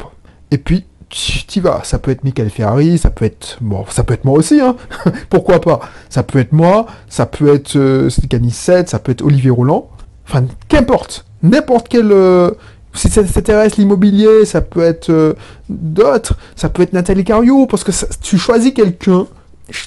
et 0.50 0.58
puis 0.58 0.84
tu 1.08 1.58
y 1.58 1.60
vas. 1.60 1.82
Ça 1.84 1.98
peut 1.98 2.10
être 2.10 2.24
Michael 2.24 2.50
Ferrari, 2.50 2.98
ça 2.98 3.10
peut 3.10 3.24
être. 3.24 3.58
Bon, 3.60 3.84
ça 3.88 4.04
peut 4.04 4.14
être 4.14 4.24
moi 4.24 4.38
aussi, 4.38 4.60
hein. 4.60 4.76
Pourquoi 5.30 5.60
pas? 5.60 5.80
Ça 6.08 6.22
peut 6.22 6.38
être 6.38 6.52
moi, 6.52 6.86
ça 7.08 7.26
peut 7.26 7.54
être 7.54 7.76
euh, 7.76 8.08
7, 8.10 8.88
ça 8.88 8.98
peut 8.98 9.12
être 9.12 9.22
Olivier 9.22 9.50
Roland. 9.50 9.88
Enfin, 10.26 10.44
qu'importe. 10.68 11.24
N'importe 11.42 11.88
quel. 11.88 12.10
Euh, 12.12 12.50
si 12.92 13.08
ça 13.08 13.22
t'intéresse 13.22 13.76
l'immobilier, 13.76 14.44
ça 14.44 14.60
peut 14.60 14.82
être 14.82 15.10
euh, 15.10 15.34
d'autres, 15.68 16.36
ça 16.56 16.68
peut 16.68 16.82
être 16.82 16.92
Nathalie 16.92 17.22
Cario, 17.24 17.66
parce 17.66 17.84
que 17.84 17.92
tu 18.20 18.36
choisis 18.36 18.72
quelqu'un, 18.72 19.26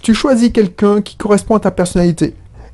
tu 0.02 0.14
choisis 0.14 0.52
quelqu'un 0.52 1.02
qui 1.02 1.18
correspond 1.18 1.56
à 1.56 1.60
ta 1.60 1.72
personnalité. 1.72 2.34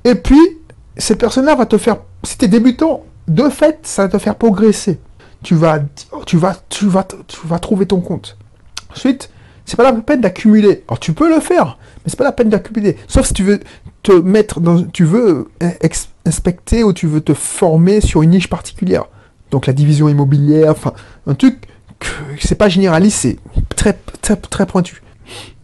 Et 0.10 0.15
puis, 0.15 0.58
cette 0.98 1.19
personne-là 1.19 1.56
va 1.56 1.65
te 1.65 1.78
faire, 1.78 1.98
si 2.24 2.38
tu 2.38 2.48
débutant, 2.48 3.04
de 3.28 3.50
fait, 3.50 3.80
ça 3.84 4.04
va 4.04 4.10
te 4.10 4.17
faire 4.17 4.36
progresser. 4.36 5.00
Tu 5.43 5.56
vas, 5.56 5.80
tu 6.26 6.38
vas, 6.38 6.56
tu 6.69 6.88
vas, 6.88 7.08
tu 7.28 7.38
vas 7.45 7.60
trouver 7.60 7.86
ton 7.86 8.02
compte. 8.02 8.38
Ensuite, 8.91 9.30
c'est 9.65 9.78
pas 9.78 9.84
la 9.84 9.93
peine 9.93 10.22
d'accumuler. 10.22 10.84
Alors 10.88 11.00
tu 11.00 11.13
peux 11.13 11.34
le 11.34 11.39
faire, 11.39 11.78
mais 11.98 12.10
c'est 12.10 12.17
pas 12.17 12.24
la 12.24 12.32
peine 12.32 12.50
d'accumuler. 12.50 12.98
Sauf 13.08 13.28
si 13.28 13.34
tu 13.34 13.43
veux 13.43 13.60
te 14.04 14.12
mettre 14.12 14.60
dans, 14.60 14.84
tu 14.84 15.06
veux 15.06 15.50
inspecter 16.26 16.84
ou 16.84 16.91
tu 16.91 17.08
veux 17.08 17.22
te 17.22 17.34
former 17.34 18.02
sur 18.02 18.24
une 18.24 18.32
niche 18.32 18.50
particulière 18.50 19.06
donc 19.52 19.67
la 19.67 19.74
division 19.74 20.10
immobilière, 20.10 20.72
enfin, 20.72 20.93
un 21.28 21.34
truc 21.34 21.67
que 22.00 22.08
c'est 22.39 22.56
pas 22.56 22.69
généraliste, 22.69 23.19
c'est 23.19 23.38
très, 23.76 23.93
très, 24.22 24.36
très 24.36 24.65
pointu. 24.65 25.02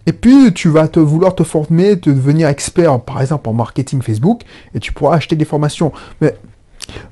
Et 0.07 0.13
puis, 0.13 0.53
tu 0.53 0.69
vas 0.69 0.87
te 0.87 0.99
vouloir 0.99 1.35
te 1.35 1.43
former, 1.43 1.99
te 1.99 2.09
devenir 2.09 2.47
expert, 2.47 2.99
par 3.01 3.21
exemple, 3.21 3.49
en 3.49 3.53
marketing 3.53 4.01
Facebook, 4.01 4.41
et 4.73 4.79
tu 4.79 4.93
pourras 4.93 5.15
acheter 5.15 5.35
des 5.35 5.45
formations. 5.45 5.91
Mais 6.21 6.35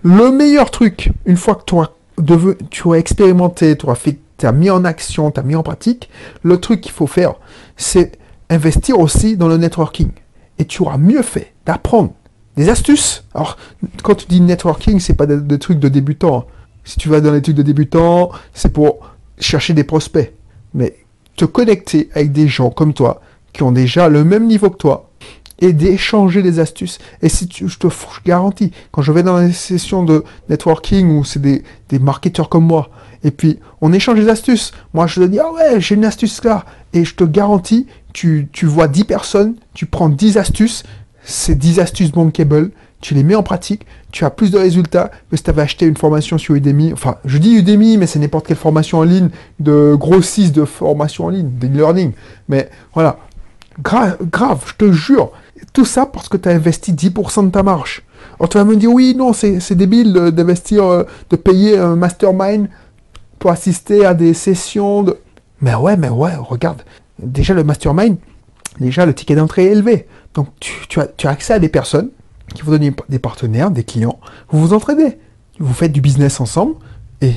le 0.04 0.32
meilleur 0.32 0.70
truc, 0.72 1.12
une 1.26 1.38
fois 1.38 1.56
que 1.56 1.64
toi, 1.64 1.98
tu 2.70 2.94
as 2.94 2.98
expérimenté, 2.98 3.76
tu 3.78 3.90
as 3.90 3.96
fait, 3.96 4.20
tu 4.38 4.46
as 4.46 4.52
mis 4.52 4.70
en 4.70 4.86
action, 4.86 5.32
tu 5.32 5.40
as 5.40 5.44
mis 5.44 5.56
en 5.56 5.64
pratique, 5.64 6.10
le 6.44 6.60
truc 6.60 6.82
qu'il 6.82 6.92
faut 6.92 7.08
faire, 7.08 7.36
c'est 7.78 8.20
investir 8.50 9.00
aussi 9.00 9.38
dans 9.38 9.48
le 9.48 9.58
networking. 9.58 10.12
Et 10.60 10.66
tu 10.66 10.84
auras 10.84 10.98
mieux 10.98 11.24
fait 11.24 11.54
d'apprendre 11.66 12.14
des 12.56 12.70
astuces. 12.70 13.24
Alors, 13.34 13.58
quand 14.04 14.16
tu 14.16 14.28
dis 14.28 14.42
networking, 14.42 15.00
c'est 15.00 15.16
pas 15.16 15.26
des, 15.26 15.60
trucs 15.60 15.80
de 15.80 15.90
débutants. 15.90 16.40
Hein. 16.40 16.46
Si 16.84 16.98
tu 16.98 17.10
vas 17.10 17.22
dans 17.22 17.32
l'étude 17.32 17.58
de 17.58 17.64
débutant, 17.64 18.32
c'est 18.54 18.72
pour 18.72 19.00
chercher 19.40 19.74
des 19.74 19.84
prospects. 19.84 20.34
Mais 20.74 20.96
te 21.36 21.46
connecter 21.46 22.10
avec 22.14 22.32
des 22.32 22.48
gens 22.48 22.70
comme 22.70 22.94
toi, 22.94 23.22
qui 23.54 23.64
ont 23.64 23.72
déjà 23.72 24.10
le 24.10 24.24
même 24.24 24.48
niveau 24.48 24.70
que 24.70 24.78
toi, 24.78 25.10
et 25.60 25.74
d'échanger 25.74 26.42
des 26.42 26.60
astuces. 26.60 27.00
Et 27.22 27.30
si 27.30 27.48
tu, 27.48 27.70
je 27.70 27.78
te 27.78 27.88
garantis, 28.26 28.72
quand 28.92 29.02
je 29.02 29.12
vais 29.12 29.24
dans 29.24 29.38
les 29.38 29.54
sessions 29.54 30.04
de 30.04 30.24
networking 30.50 31.18
où 31.18 31.24
c'est 31.24 31.42
des, 31.42 31.64
des 31.90 32.00
marketeurs 32.00 32.50
comme 32.50 32.66
moi, 32.66 32.90
et 33.24 33.32
puis 33.32 33.60
on 33.80 33.94
échange 33.94 34.20
des 34.20 34.30
astuces, 34.30 34.74
moi 34.94 35.08
je 35.08 35.22
te 35.22 35.26
dis, 35.26 35.40
ah 35.40 35.52
ouais, 35.54 35.80
j'ai 35.80 35.96
une 35.96 36.06
astuce 36.06 36.44
là, 36.44 36.66
et 36.92 37.06
je 37.06 37.16
te 37.16 37.24
garantis, 37.24 37.88
tu, 38.12 38.50
tu 38.52 38.66
vois 38.66 38.88
10 38.88 39.06
personnes, 39.06 39.56
tu 39.74 39.86
prends 39.86 40.10
10 40.10 40.38
astuces, 40.38 40.84
c'est 41.24 41.56
10 41.56 41.80
astuces 41.80 42.12
bankable, 42.12 42.72
tu 43.04 43.14
les 43.14 43.24
mets 43.24 43.36
en 43.36 43.44
pratique, 43.44 43.86
tu 44.14 44.24
as 44.24 44.30
plus 44.30 44.50
de 44.50 44.58
résultats 44.58 45.12
que 45.30 45.36
si 45.36 45.44
tu 45.44 45.50
avais 45.50 45.62
acheté 45.62 45.86
une 45.86 45.98
formation 45.98 46.38
sur 46.38 46.56
Udemy. 46.56 46.94
Enfin, 46.94 47.18
je 47.26 47.38
dis 47.38 47.54
Udemy, 47.58 47.98
mais 47.98 48.08
c'est 48.08 48.18
n'importe 48.18 48.48
quelle 48.48 48.58
formation 48.58 49.00
en 49.00 49.04
ligne, 49.04 49.28
de 49.60 49.94
grossiste 49.94 50.56
de 50.56 50.64
formation 50.64 51.26
en 51.26 51.30
ligne, 51.30 51.50
d'e-learning. 51.50 52.14
Mais 52.48 52.70
voilà, 52.94 53.20
grave, 53.82 54.64
je 54.68 54.74
te 54.76 54.92
jure. 54.94 55.32
Tout 55.74 55.84
ça 55.84 56.06
parce 56.06 56.30
que 56.30 56.38
tu 56.38 56.48
as 56.48 56.54
investi 56.54 56.94
10% 56.94 57.48
de 57.48 57.52
ta 57.52 57.62
marge. 57.62 58.04
Alors 58.40 58.48
tu 58.48 58.58
vas 58.58 58.64
me 58.64 58.78
dire, 58.78 58.90
oui, 58.90 59.16
non, 59.18 59.34
c'est 59.34 59.76
débile 59.76 60.14
d'investir, 60.14 60.86
euh, 60.86 61.04
de 61.30 61.36
payer 61.36 61.78
un 61.78 61.98
mastermind 61.98 62.70
pour 63.38 63.52
assister 63.52 64.06
à 64.06 64.14
des 64.14 64.34
sessions 64.34 65.04
de... 65.04 65.18
Mais 65.60 65.76
ouais, 65.76 65.98
mais 65.98 66.10
ouais, 66.10 66.36
regarde. 66.38 66.84
Déjà, 67.22 67.54
le 67.54 67.66
mastermind, 67.66 68.16
déjà, 68.80 69.06
le 69.06 69.14
ticket 69.14 69.36
d'entrée 69.36 69.66
est 69.66 69.72
élevé. 69.72 70.08
Donc, 70.36 70.48
tu, 70.62 71.02
as, 71.02 71.08
tu 71.08 71.28
as 71.28 71.32
accès 71.32 71.54
à 71.54 71.60
des 71.60 71.70
personnes 71.70 72.10
qui 72.54 72.62
vous 72.62 72.72
donnent 72.72 72.94
des 73.10 73.20
partenaires, 73.20 73.72
des 73.72 73.84
clients, 73.84 74.20
vous 74.50 74.60
vous 74.60 74.74
entraidez, 74.74 75.18
vous 75.60 75.74
faites 75.74 75.92
du 75.92 76.02
business 76.02 76.40
ensemble 76.40 76.76
et 77.22 77.34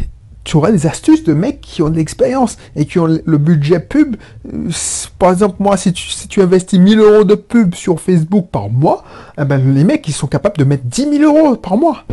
tu 0.47 0.57
auras 0.57 0.71
des 0.71 0.87
astuces 0.87 1.25
de 1.25 1.35
mecs 1.35 1.61
qui 1.61 1.83
ont 1.83 1.91
de 1.91 1.97
l'expérience 1.97 2.57
et 2.77 2.87
qui 2.87 3.01
ont 3.01 3.07
le 3.07 3.39
budget 3.39 3.81
pub. 3.81 4.15
Euh, 4.47 4.71
par 5.19 5.33
exemple, 5.33 5.57
moi, 5.59 5.77
si 5.77 5.93
tu, 5.93 6.41
investis 6.41 6.79
1000 6.79 7.01
euros 7.01 7.25
de 7.25 7.35
pub 7.35 7.75
sur 7.75 8.01
Facebook 8.01 8.47
par 8.53 8.71
mois, 8.71 9.05
eh 9.39 9.45
ben, 9.45 9.75
les 9.75 9.83
mecs, 9.83 10.07
ils 10.07 10.13
sont 10.13 10.29
capables 10.29 10.57
de 10.57 10.63
mettre 10.63 10.85
10 10.85 11.19
000 11.19 11.25
euros 11.25 11.57
par 11.57 11.77
mois. 11.77 12.05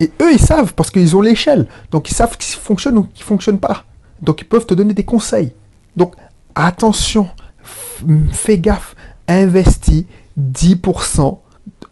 Et 0.00 0.10
eux, 0.22 0.32
ils 0.32 0.40
savent 0.40 0.72
parce 0.72 0.90
qu'ils 0.90 1.14
ont 1.14 1.20
l'échelle. 1.20 1.66
Donc, 1.90 2.10
ils 2.10 2.14
savent 2.14 2.38
qui 2.38 2.52
fonctionne 2.52 2.96
ou 2.96 3.02
qui 3.02 3.22
ne 3.22 3.26
fonctionne 3.26 3.58
pas. 3.58 3.84
Donc, 4.22 4.40
ils 4.40 4.46
peuvent 4.46 4.66
te 4.66 4.72
donner 4.72 4.94
des 4.94 5.04
conseils. 5.04 5.52
Donc, 5.94 6.14
attention, 6.54 7.28
fais 8.32 8.58
gaffe, 8.58 8.96
investis 9.28 10.04
10% 10.40 11.38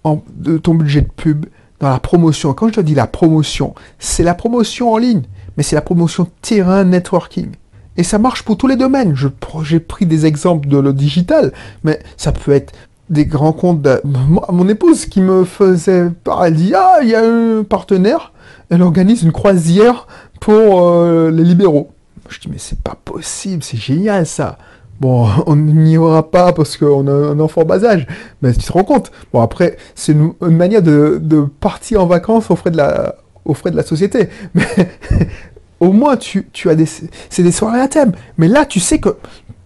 de 0.05 0.59
ton 0.59 0.75
budget 0.75 1.03
de 1.03 1.11
pub 1.15 1.47
dans 1.81 1.91
la 1.91 1.99
promotion. 1.99 2.53
Quand 2.55 2.69
je 2.69 2.75
te 2.75 2.81
dis 2.81 2.95
la 2.95 3.07
promotion, 3.07 3.75
c'est 3.99 4.23
la 4.23 4.35
promotion 4.35 4.93
en 4.93 4.99
ligne, 4.99 5.23
mais 5.57 5.63
c'est 5.63 5.77
la 5.77 5.83
promotion 5.83 6.29
terrain 6.41 6.85
networking. 6.85 7.51
Et 7.97 8.05
ça 8.05 8.19
marche 8.19 8.43
pour 8.43 8.57
tous 8.57 8.67
les 8.67 8.77
domaines. 8.77 9.15
J'ai 9.65 9.81
pris 9.81 10.07
des 10.07 10.25
exemples 10.25 10.69
de 10.69 10.79
le 10.79 10.93
digital, 10.93 11.53
mais 11.85 12.01
ça 12.17 12.33
peut 12.33 12.53
être 12.53 12.73
des 13.11 13.27
grands 13.27 13.53
comptes. 13.53 13.83
De, 13.83 14.01
mon 14.05 14.69
épouse 14.69 15.07
qui 15.07 15.21
me 15.21 15.45
faisait 15.45 16.09
elle 16.43 16.55
dit 16.55 16.73
Ah, 16.75 16.99
il 17.03 17.09
y 17.09 17.15
a 17.15 17.23
un 17.23 17.65
partenaire, 17.65 18.33
elle 18.71 18.83
organise 18.83 19.23
une 19.23 19.33
croisière 19.33 20.07
pour 20.41 20.89
euh, 20.89 21.31
les 21.31 21.45
libéraux. 21.45 21.91
Je 22.29 22.41
dis 22.41 22.49
Mais 22.49 22.59
c'est 22.59 22.81
pas 22.81 22.97
possible, 23.05 23.63
c'est 23.63 23.77
génial 23.77 24.27
ça. 24.27 24.57
Bon, 25.03 25.29
on 25.47 25.57
n'y 25.57 25.99
aura 25.99 26.31
pas 26.31 26.53
parce 26.53 26.77
qu'on 26.77 27.09
a 27.09 27.13
un 27.13 27.41
enfant 27.41 27.65
bas 27.65 27.85
âge, 27.85 28.07
mais 28.41 28.53
tu 28.53 28.61
te 28.61 28.73
rends 28.73 28.85
compte. 28.85 29.11
Bon, 29.33 29.41
après, 29.41 29.77
c'est 29.97 30.13
une, 30.13 30.33
manière 30.41 30.81
de, 30.81 31.21
partir 31.59 32.03
en 32.03 32.07
vacances 32.07 32.51
aux 32.53 32.57
frais 32.57 32.71
de 32.71 32.77
la, 32.77 33.17
aux 33.45 33.55
frais 33.55 33.73
de 33.73 33.77
la 33.77 33.83
société. 33.83 34.29
Mais 34.55 34.65
au 35.81 35.91
moins, 35.93 36.17
tu, 36.17 36.47
as 36.67 36.77
des, 36.77 36.87
c'est 36.87 37.43
des 37.43 37.51
soirées 37.51 37.81
à 37.81 37.89
thème. 37.89 38.13
Mais 38.39 38.47
là, 38.47 38.65
tu 38.65 38.79
sais 38.79 39.01
que 39.01 39.17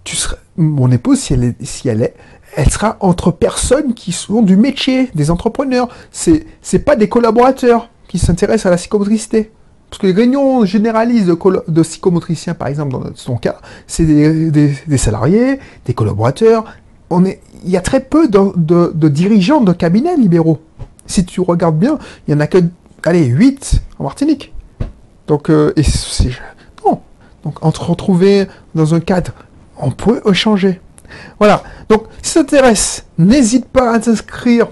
tu 0.05 0.17
seras, 0.17 0.37
mon 0.57 0.91
épouse, 0.91 1.21
si 1.21 1.35
elle 1.35 1.45
est, 1.45 1.63
si 1.63 1.91
elle 1.91 2.01
est, 2.01 2.15
elle 2.57 2.71
sera 2.71 2.97
entre 3.01 3.31
personnes 3.31 3.93
qui 3.93 4.13
sont 4.13 4.41
du 4.41 4.57
métier, 4.57 5.11
des 5.15 5.31
entrepreneurs. 5.31 5.89
C'est, 6.11 6.47
c'est 6.63 6.79
pas 6.79 6.97
des 6.97 7.11
collaborateurs 7.11 7.91
qui 8.09 8.19
s'intéressent 8.19 8.67
à 8.67 8.71
la 8.71 8.77
psychomotricité. 8.77 9.51
Parce 9.91 10.01
que 10.01 10.07
les 10.07 10.13
réunions 10.13 10.65
généralistes 10.65 11.27
de, 11.27 11.83
psychomotriciens, 11.83 12.55
par 12.55 12.69
exemple, 12.69 12.93
dans 12.93 13.03
son 13.15 13.37
cas, 13.37 13.61
c'est 13.87 14.05
des, 14.05 14.99
salariés, 14.99 15.61
des 15.85 15.95
collaborateurs. 15.95 16.65
On 17.11 17.25
il 17.25 17.71
y 17.71 17.77
a 17.77 17.81
très 17.81 18.01
peu 18.01 18.29
de, 18.29 19.09
dirigeants 19.09 19.61
de 19.61 19.73
cabinets 19.73 20.17
libéraux. 20.17 20.61
Si 21.07 21.25
tu 21.25 21.41
regardes 21.41 21.79
bien, 21.79 21.99
il 22.27 22.35
n'y 22.35 22.39
en 22.39 22.41
a 22.41 22.47
que, 22.47 22.59
allez, 23.05 23.27
8 23.27 23.83
en 23.99 24.05
Martinique. 24.05 24.53
Donc, 25.29 25.51
euh, 25.51 25.73
et 25.77 25.83
non. 26.85 27.01
Donc, 27.45 27.65
entre 27.65 27.91
retrouver 27.91 28.47
dans 28.75 28.95
un 28.95 29.01
cadre, 29.01 29.33
on 29.79 29.91
peut 29.91 30.21
échanger. 30.29 30.81
Voilà. 31.39 31.63
Donc, 31.89 32.05
si 32.23 32.33
ça 32.33 32.41
t'intéresse, 32.41 33.07
n'hésite 33.19 33.67
pas 33.67 33.95
à 33.95 33.99
t'inscrire 34.01 34.69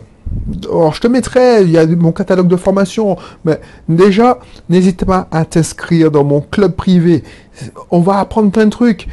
alors, 0.64 0.94
je 0.94 1.00
te 1.00 1.06
mettrai, 1.06 1.62
il 1.62 1.70
y 1.70 1.78
a 1.78 1.86
mon 1.86 2.12
catalogue 2.12 2.48
de 2.48 2.56
formation, 2.56 3.16
mais 3.44 3.60
déjà, 3.88 4.38
n'hésite 4.68 5.04
pas 5.04 5.28
à 5.30 5.44
t'inscrire 5.44 6.10
dans 6.10 6.24
mon 6.24 6.40
club 6.40 6.72
privé. 6.72 7.24
On 7.90 8.00
va 8.00 8.18
apprendre 8.18 8.50
plein 8.50 8.66
de 8.66 8.70
trucs. 8.70 9.08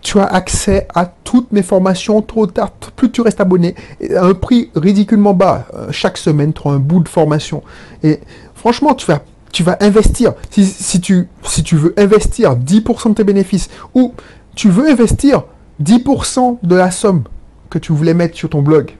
Tu 0.00 0.18
as 0.18 0.24
accès 0.24 0.88
à 0.94 1.06
toutes 1.06 1.52
mes 1.52 1.62
formations 1.62 2.22
trop 2.22 2.46
tard, 2.46 2.72
plus 2.96 3.10
tu 3.10 3.20
restes 3.20 3.40
abonné, 3.40 3.74
à 4.16 4.24
un 4.24 4.34
prix 4.34 4.70
ridiculement 4.74 5.34
bas. 5.34 5.66
Euh, 5.74 5.88
chaque 5.90 6.18
semaine, 6.18 6.52
tu 6.52 6.62
auras 6.64 6.76
un 6.76 6.80
bout 6.80 7.00
de 7.00 7.08
formation. 7.08 7.62
Et 8.02 8.20
franchement, 8.54 8.94
tu 8.94 9.62
vas 9.62 9.76
investir. 9.80 10.34
Tu, 10.50 10.64
si 10.64 11.00
tu 11.00 11.76
veux 11.76 11.94
investir 11.96 12.56
10% 12.56 13.10
de 13.10 13.14
tes 13.14 13.24
bénéfices, 13.24 13.68
ou 13.94 14.14
tu 14.54 14.68
veux 14.68 14.88
investir 14.90 15.44
10% 15.82 16.58
de 16.62 16.74
la 16.74 16.90
somme 16.90 17.24
que 17.70 17.78
tu 17.78 17.92
voulais 17.92 18.14
mettre 18.14 18.36
sur 18.36 18.50
ton 18.50 18.62
blog, 18.62 18.92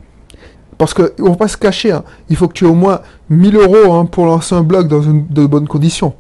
parce 0.78 0.94
qu'on 0.94 1.02
ne 1.18 1.28
va 1.28 1.36
pas 1.36 1.48
se 1.48 1.56
cacher, 1.56 1.92
hein, 1.92 2.04
il 2.28 2.36
faut 2.36 2.48
que 2.48 2.54
tu 2.54 2.64
aies 2.64 2.68
au 2.68 2.74
moins 2.74 3.00
1000 3.30 3.56
euros 3.56 3.92
hein, 3.92 4.06
pour 4.06 4.26
lancer 4.26 4.54
un 4.54 4.62
blog 4.62 4.88
dans 4.88 5.02
une, 5.02 5.26
de 5.28 5.46
bonnes 5.46 5.68
conditions. 5.68 6.14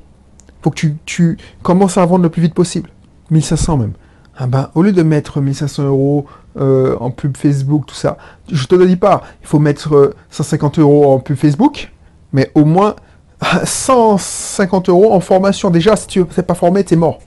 Il 0.48 0.62
faut 0.62 0.70
que 0.70 0.86
tu, 1.04 1.38
commences 1.62 1.98
à 1.98 2.06
vendre 2.06 2.22
le 2.22 2.30
plus 2.30 2.42
vite 2.42 2.54
possible. 2.54 2.90
1500 3.30 3.76
même. 3.78 3.92
Ah 4.36 4.46
ben, 4.46 4.70
au 4.74 4.82
lieu 4.82 4.92
de 4.92 5.02
mettre 5.02 5.40
1500 5.40 5.84
euros 5.84 6.26
euh, 6.58 6.96
en 7.00 7.10
pub 7.10 7.36
Facebook, 7.36 7.86
tout 7.86 7.94
ça, 7.94 8.16
je 8.50 8.66
te 8.66 8.74
le 8.74 8.86
dis 8.86 8.96
pas, 8.96 9.22
il 9.42 9.46
faut 9.46 9.58
mettre 9.58 10.14
150 10.30 10.78
euh, 10.78 10.82
euros 10.82 11.12
en 11.12 11.18
pub 11.18 11.36
Facebook, 11.36 11.92
mais 12.32 12.50
au 12.54 12.64
moins 12.64 12.94
150 13.64 14.88
euros 14.88 15.12
en 15.12 15.20
formation. 15.20 15.70
Déjà, 15.70 15.96
si 15.96 16.06
tu 16.06 16.20
n'es 16.20 16.42
pas 16.42 16.54
formé, 16.54 16.84
tu 16.84 16.94
es 16.94 16.96
mort. 16.96 17.18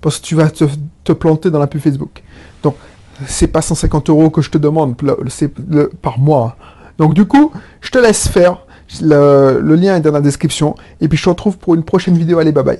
Parce 0.00 0.18
que 0.18 0.26
tu 0.26 0.34
vas 0.34 0.50
te, 0.50 1.12
planter 1.12 1.50
dans 1.50 1.58
la 1.58 1.66
pub 1.66 1.80
Facebook. 1.80 2.22
Donc, 2.62 2.76
c'est 3.26 3.46
pas 3.48 3.62
150 3.62 4.10
euros 4.10 4.30
que 4.30 4.42
je 4.42 4.50
te 4.50 4.58
demande, 4.58 4.96
par 6.02 6.18
mois. 6.18 6.56
Donc, 6.98 7.14
du 7.14 7.24
coup, 7.24 7.52
je 7.80 7.90
te 7.90 7.98
laisse 7.98 8.28
faire. 8.28 8.58
Le, 9.00 9.60
lien 9.74 9.96
est 9.96 10.00
dans 10.00 10.12
la 10.12 10.20
description. 10.20 10.74
Et 11.00 11.08
puis, 11.08 11.18
je 11.18 11.24
te 11.24 11.28
retrouve 11.28 11.58
pour 11.58 11.74
une 11.74 11.82
prochaine 11.82 12.16
vidéo. 12.16 12.38
Allez, 12.38 12.52
bye 12.52 12.64
bye. 12.64 12.78